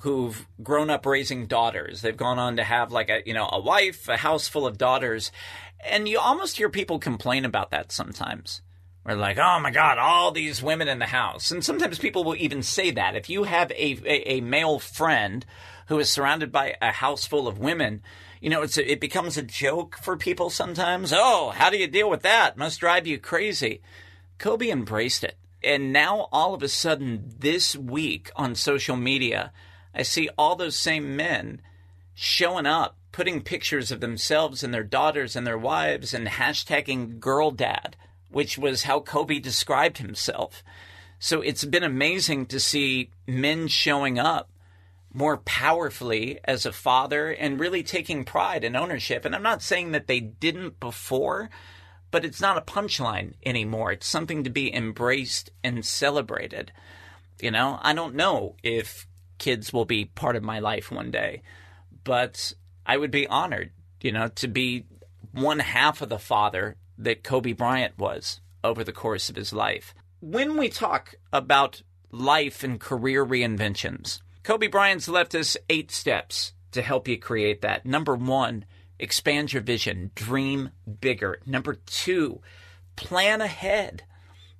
who've 0.00 0.46
grown 0.62 0.90
up 0.90 1.06
raising 1.06 1.46
daughters. 1.46 2.02
They've 2.02 2.16
gone 2.16 2.38
on 2.38 2.56
to 2.56 2.64
have 2.64 2.92
like 2.92 3.08
a, 3.08 3.22
you 3.24 3.32
know, 3.32 3.48
a 3.50 3.60
wife, 3.60 4.08
a 4.08 4.16
house 4.16 4.48
full 4.48 4.66
of 4.66 4.76
daughters. 4.76 5.32
And 5.80 6.08
you 6.08 6.18
almost 6.18 6.56
hear 6.56 6.68
people 6.68 6.98
complain 6.98 7.44
about 7.44 7.70
that 7.70 7.90
sometimes. 7.90 8.60
We're 9.04 9.14
like, 9.14 9.38
oh 9.38 9.60
my 9.60 9.70
God, 9.70 9.98
all 9.98 10.32
these 10.32 10.62
women 10.62 10.88
in 10.88 10.98
the 10.98 11.06
house. 11.06 11.50
And 11.50 11.64
sometimes 11.64 11.98
people 11.98 12.24
will 12.24 12.36
even 12.36 12.62
say 12.62 12.90
that. 12.90 13.16
If 13.16 13.28
you 13.28 13.44
have 13.44 13.70
a, 13.72 13.98
a, 14.04 14.36
a 14.36 14.40
male 14.40 14.78
friend 14.78 15.44
who 15.88 15.98
is 15.98 16.10
surrounded 16.10 16.50
by 16.50 16.76
a 16.80 16.90
house 16.90 17.26
full 17.26 17.46
of 17.46 17.58
women, 17.58 18.02
you 18.44 18.50
know, 18.50 18.62
it's 18.62 18.76
a, 18.76 18.92
it 18.92 19.00
becomes 19.00 19.38
a 19.38 19.42
joke 19.42 19.96
for 19.96 20.16
people 20.18 20.50
sometimes. 20.50 21.14
Oh, 21.16 21.50
how 21.54 21.70
do 21.70 21.78
you 21.78 21.86
deal 21.86 22.10
with 22.10 22.22
that? 22.22 22.58
Must 22.58 22.78
drive 22.78 23.06
you 23.06 23.18
crazy. 23.18 23.80
Kobe 24.36 24.68
embraced 24.68 25.24
it. 25.24 25.38
And 25.62 25.94
now 25.94 26.28
all 26.30 26.52
of 26.52 26.62
a 26.62 26.68
sudden 26.68 27.34
this 27.38 27.74
week 27.74 28.30
on 28.36 28.54
social 28.54 28.96
media, 28.96 29.50
I 29.94 30.02
see 30.02 30.28
all 30.36 30.56
those 30.56 30.78
same 30.78 31.16
men 31.16 31.62
showing 32.14 32.66
up, 32.66 32.98
putting 33.12 33.40
pictures 33.40 33.90
of 33.90 34.00
themselves 34.00 34.62
and 34.62 34.74
their 34.74 34.84
daughters 34.84 35.36
and 35.36 35.46
their 35.46 35.56
wives 35.56 36.12
and 36.12 36.28
hashtagging 36.28 37.20
girl 37.20 37.50
dad 37.50 37.96
which 38.34 38.58
was 38.58 38.82
how 38.82 38.98
Kobe 38.98 39.38
described 39.38 39.98
himself. 39.98 40.64
So 41.20 41.40
it's 41.40 41.64
been 41.64 41.84
amazing 41.84 42.46
to 42.46 42.58
see 42.58 43.10
men 43.28 43.68
showing 43.68 44.18
up 44.18 44.50
more 45.14 45.38
powerfully 45.38 46.40
as 46.44 46.66
a 46.66 46.72
father 46.72 47.30
and 47.30 47.60
really 47.60 47.84
taking 47.84 48.24
pride 48.24 48.64
and 48.64 48.76
ownership. 48.76 49.24
And 49.24 49.34
I'm 49.34 49.42
not 49.42 49.62
saying 49.62 49.92
that 49.92 50.08
they 50.08 50.18
didn't 50.18 50.80
before, 50.80 51.48
but 52.10 52.24
it's 52.24 52.40
not 52.40 52.58
a 52.58 52.60
punchline 52.60 53.34
anymore. 53.46 53.92
It's 53.92 54.08
something 54.08 54.42
to 54.42 54.50
be 54.50 54.74
embraced 54.74 55.50
and 55.62 55.86
celebrated. 55.86 56.72
You 57.40 57.52
know, 57.52 57.78
I 57.80 57.94
don't 57.94 58.16
know 58.16 58.56
if 58.64 59.06
kids 59.38 59.72
will 59.72 59.84
be 59.84 60.04
part 60.04 60.34
of 60.34 60.42
my 60.42 60.58
life 60.58 60.90
one 60.90 61.12
day, 61.12 61.42
but 62.02 62.52
I 62.84 62.96
would 62.96 63.12
be 63.12 63.28
honored, 63.28 63.70
you 64.00 64.10
know, 64.10 64.28
to 64.28 64.48
be 64.48 64.86
one 65.30 65.60
half 65.60 66.02
of 66.02 66.08
the 66.08 66.18
father 66.18 66.76
that 66.98 67.22
Kobe 67.22 67.52
Bryant 67.52 67.98
was 67.98 68.40
over 68.64 68.82
the 68.82 68.92
course 68.92 69.28
of 69.28 69.36
his 69.36 69.52
life. 69.52 69.94
When 70.20 70.56
we 70.56 70.68
talk 70.68 71.14
about 71.32 71.82
life 72.10 72.64
and 72.64 72.80
career 72.80 73.24
reinventions, 73.24 74.20
Kobe 74.44 74.66
Bryant's 74.66 75.08
left 75.08 75.34
us 75.34 75.56
eight 75.70 75.90
steps 75.90 76.52
to 76.72 76.82
help 76.82 77.08
you 77.08 77.18
create 77.18 77.62
that. 77.62 77.86
Number 77.86 78.14
one, 78.14 78.66
expand 78.98 79.54
your 79.54 79.62
vision, 79.62 80.10
dream 80.14 80.70
bigger. 81.00 81.40
Number 81.46 81.76
two, 81.86 82.42
plan 82.94 83.40
ahead. 83.40 84.02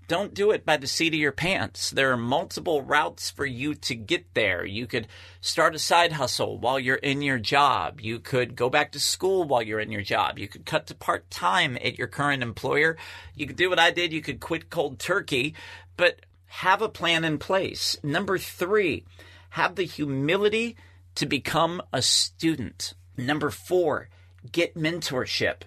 Don't 0.09 0.33
do 0.33 0.53
it 0.53 0.64
by 0.64 0.79
the 0.79 0.87
seat 0.87 1.12
of 1.12 1.20
your 1.20 1.33
pants. 1.33 1.90
There 1.90 2.11
are 2.12 2.16
multiple 2.16 2.81
routes 2.81 3.31
for 3.31 3.44
you 3.44 3.75
to 3.75 3.94
get 3.94 4.33
there. 4.33 4.64
You 4.64 4.87
could 4.87 5.07
start 5.42 5.75
a 5.75 5.79
side 5.79 6.12
hustle 6.12 6.59
while 6.59 6.79
you're 6.79 6.97
in 6.97 7.20
your 7.20 7.38
job. 7.38 8.01
You 8.01 8.20
could 8.20 8.57
go 8.57 8.70
back 8.70 8.92
to 8.92 9.01
school 9.01 9.44
while 9.44 9.62
you're 9.62 9.81
in 9.81 9.92
your 9.92 10.03
job. 10.03 10.38
You 10.38 10.49
could 10.49 10.64
cut 10.64 10.87
to 10.87 10.94
part 10.94 11.31
time 11.31 11.77
at 11.77 11.99
your 11.99 12.07
current 12.07 12.42
employer. 12.42 12.97
You 13.35 13.47
could 13.47 13.57
do 13.57 13.68
what 13.68 13.79
I 13.79 13.90
did. 13.90 14.14
You 14.14 14.23
could 14.23 14.40
quit 14.40 14.70
cold 14.70 14.99
turkey, 14.99 15.55
but 15.99 16.20
have 16.47 16.81
a 16.81 16.88
plan 16.88 17.25
in 17.25 17.38
place. 17.38 17.97
Number 18.03 18.38
three, 18.38 19.05
have 19.55 19.77
the 19.77 19.85
humility 19.85 20.77
to 21.14 21.25
become 21.27 21.81
a 21.93 22.03
student. 22.03 22.93
Number 23.17 23.51
four, 23.51 24.09
get 24.51 24.75
mentorship. 24.75 25.62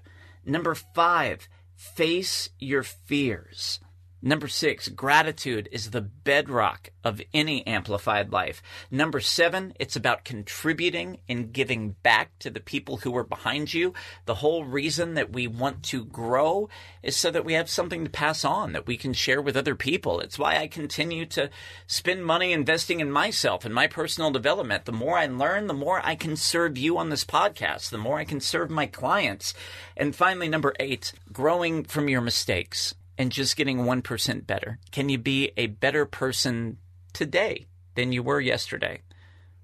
Number 0.46 0.76
five, 0.76 1.48
face 1.74 2.50
your 2.60 2.84
fears. 2.84 3.80
Number 4.20 4.48
six, 4.48 4.88
gratitude 4.88 5.70
is 5.72 5.92
the 5.92 6.02
bedrock 6.02 6.90
of 7.04 7.22
any 7.36 7.66
amplified 7.68 8.32
life. 8.32 8.64
Number 8.90 9.20
seven, 9.20 9.74
it's 9.80 9.96
about 9.96 10.26
contributing 10.26 11.20
and 11.30 11.54
giving 11.54 11.92
back 12.02 12.32
to 12.40 12.50
the 12.50 12.60
people 12.60 12.98
who 12.98 13.16
are 13.16 13.24
behind 13.24 13.76
you. 13.76 13.94
The 14.26 14.36
whole 14.36 14.66
reason 14.66 15.14
that 15.14 15.32
we 15.32 15.46
want 15.46 15.84
to 15.84 16.04
grow 16.04 16.68
is 17.04 17.16
so 17.16 17.30
that 17.30 17.46
we 17.46 17.54
have 17.54 17.70
something 17.70 18.04
to 18.06 18.10
pass 18.10 18.44
on 18.44 18.72
that 18.72 18.88
we 18.88 18.98
can 18.98 19.14
share 19.14 19.40
with 19.42 19.56
other 19.56 19.76
people. 19.76 20.20
It's 20.20 20.40
why 20.40 20.58
I 20.58 20.68
continue 20.68 21.28
to 21.28 21.52
spend 21.86 22.26
money 22.26 22.54
investing 22.54 23.00
in 23.00 23.12
myself 23.12 23.66
and 23.66 23.74
my 23.74 23.86
personal 23.86 24.32
development. 24.32 24.86
The 24.86 24.92
more 24.92 25.20
I 25.20 25.28
learn, 25.28 25.68
the 25.68 25.76
more 25.76 26.02
I 26.04 26.16
can 26.16 26.36
serve 26.36 26.76
you 26.76 26.98
on 26.98 27.10
this 27.10 27.24
podcast, 27.24 27.92
the 27.92 28.00
more 28.00 28.18
I 28.18 28.26
can 28.26 28.40
serve 28.40 28.72
my 28.72 28.88
clients. 28.88 29.54
And 29.96 30.16
finally, 30.16 30.50
number 30.50 30.74
eight, 30.80 31.14
growing 31.32 31.84
from 31.84 32.10
your 32.10 32.22
mistakes 32.22 32.96
and 33.18 33.32
just 33.32 33.56
getting 33.56 33.80
1% 33.80 34.48
better? 34.48 34.80
Can 34.92 35.10
you 35.10 35.18
be 35.18 35.52
a 35.58 35.68
better 35.68 36.06
person 36.06 36.78
today 37.14 37.68
than 37.96 38.12
you 38.12 38.24
were 38.24 38.40
yesterday? 38.40 39.02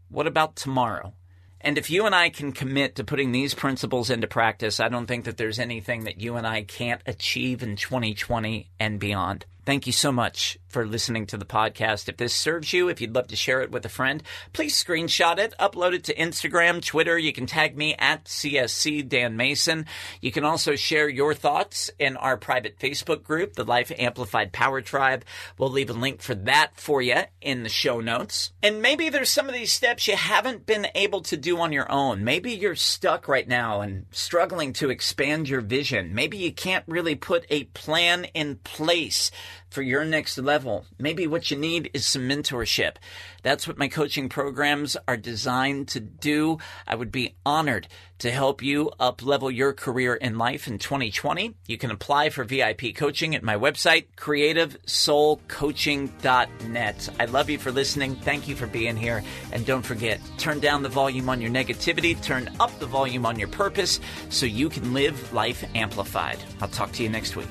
What 0.10 0.28
about 0.28 0.56
tomorrow? 0.56 1.13
And 1.62 1.78
if 1.78 1.89
you 1.89 2.06
and 2.06 2.13
I 2.13 2.30
can 2.30 2.52
commit 2.52 2.96
to 2.96 3.06
putting 3.06 3.32
these 3.32 3.54
principles 3.54 4.10
into 4.10 4.28
practice, 4.28 4.82
I 4.82 4.89
don't 4.89 5.06
think 5.06 5.26
that 5.26 5.38
there's 5.38 5.60
anything 5.60 6.04
that 6.04 6.20
you 6.20 6.36
and 6.36 6.46
I 6.46 6.63
can't 6.63 7.02
achieve 7.06 7.63
in 7.63 7.78
2020 7.78 8.70
and 8.80 9.00
beyond. 9.00 9.46
Thank 9.65 9.88
you 9.88 9.93
so 9.93 10.12
much 10.12 10.58
for 10.67 10.86
listening 10.86 11.26
to 11.28 11.38
the 11.38 11.45
podcast. 11.45 12.10
If 12.10 12.17
this 12.17 12.34
serves 12.34 12.73
you, 12.73 12.89
if 12.89 12.99
you'd 12.99 13.15
love 13.15 13.28
to 13.28 13.36
share 13.36 13.62
it 13.62 13.71
with 13.71 13.86
a 13.86 13.89
friend, 13.89 14.21
please 14.52 14.76
screenshot 14.76 15.38
it, 15.38 15.54
upload 15.58 15.93
it 15.93 16.04
to 16.06 16.15
Instagram, 16.15 16.84
Twitter. 16.84 17.17
You 17.17 17.32
can 17.32 17.45
tag 17.45 17.78
me 17.78 17.95
at 17.97 18.26
CSC 18.26 19.08
Dan 19.08 19.38
Mason. 19.38 19.86
You 20.19 20.34
can 20.34 20.43
also 20.43 20.76
share 20.76 21.08
your 21.08 21.34
thoughts 21.34 21.91
in 21.97 22.17
our 22.17 22.36
private 22.36 22.78
Facebook 22.78 23.23
group, 23.23 23.54
the 23.54 23.63
Life 23.63 23.91
Amplified 23.97 24.52
Power 24.52 24.82
Tribe. 24.82 25.23
We'll 25.58 25.69
leave 25.69 25.89
a 25.89 25.93
link 25.93 26.21
for 26.21 26.36
that 26.36 26.71
for 26.76 27.02
you 27.02 27.21
in 27.39 27.63
the 27.63 27.69
show 27.69 28.02
notes. 28.02 28.52
And 28.62 28.82
maybe 28.82 29.08
there's 29.08 29.30
some 29.30 29.47
of 29.47 29.54
these 29.54 29.71
steps 29.71 30.08
you 30.10 30.17
haven't 30.17 30.65
been 30.65 30.88
able 30.93 31.21
to 31.21 31.38
do 31.38 31.60
on 31.60 31.71
your 31.71 31.89
own. 31.89 32.26
Maybe 32.26 32.52
you're 32.52 32.76
stuck 32.76 33.30
right 33.30 33.47
now 33.47 33.80
and 33.80 34.08
struggling 34.12 34.73
to 34.73 34.89
expand 34.89 35.47
your 35.47 35.62
vision. 35.62 36.13
Maybe 36.13 36.38
you 36.38 36.52
can't 36.52 36.84
really 36.86 37.15
put 37.15 37.45
a 37.49 37.65
plan 37.65 38.26
in 38.34 38.58
place 38.58 39.32
for 39.70 39.82
your 39.82 40.06
next 40.06 40.38
level. 40.38 40.86
Maybe 41.00 41.28
what 41.28 41.52
you 41.52 41.58
need 41.58 41.89
is 41.94 42.06
some 42.06 42.30
mentorship. 42.30 42.96
That's 43.44 43.68
what 43.68 43.78
my 43.78 43.89
coaching 43.89 44.30
programs 44.30 44.98
are 45.08 45.18
designed 45.18 45.88
to 45.89 46.00
do. 46.00 46.58
I 46.88 46.96
would 46.96 47.12
be 47.12 47.36
honored 47.46 47.88
to 48.20 48.32
help 48.32 48.63
you 48.63 48.89
up 49.02 49.22
level 49.22 49.52
your 49.52 49.74
career 49.74 50.16
in 50.16 50.38
life 50.38 50.66
in 50.66 50.80
2020. 50.80 51.54
You 51.68 51.78
can 51.78 51.92
apply 51.92 52.30
for 52.30 52.46
VIP 52.46 52.96
coaching 52.96 53.36
at 53.36 53.44
my 53.44 53.58
website, 53.58 54.06
creativesoulcoaching.net. 54.16 57.10
I 57.20 57.26
love 57.26 57.50
you 57.50 57.60
for 57.60 57.74
listening. 57.74 58.16
Thank 58.16 58.48
you 58.48 58.56
for 58.56 58.68
being 58.68 58.96
here. 58.96 59.22
And 59.52 59.66
don't 59.66 59.82
forget, 59.82 60.22
turn 60.38 60.62
down 60.62 60.84
the 60.84 60.89
volume 60.89 61.28
on 61.28 61.42
your 61.42 61.52
negativity, 61.52 62.24
turn 62.24 62.50
up 62.62 62.72
the 62.80 62.86
volume 62.86 63.26
on 63.26 63.38
your 63.38 63.50
purpose 63.50 64.00
so 64.30 64.46
you 64.46 64.70
can 64.70 64.94
live 64.94 65.34
life 65.34 65.66
amplified. 65.76 66.39
I'll 66.62 66.70
talk 66.70 66.94
to 66.94 67.04
you 67.04 67.10
next 67.10 67.36
week. 67.36 67.50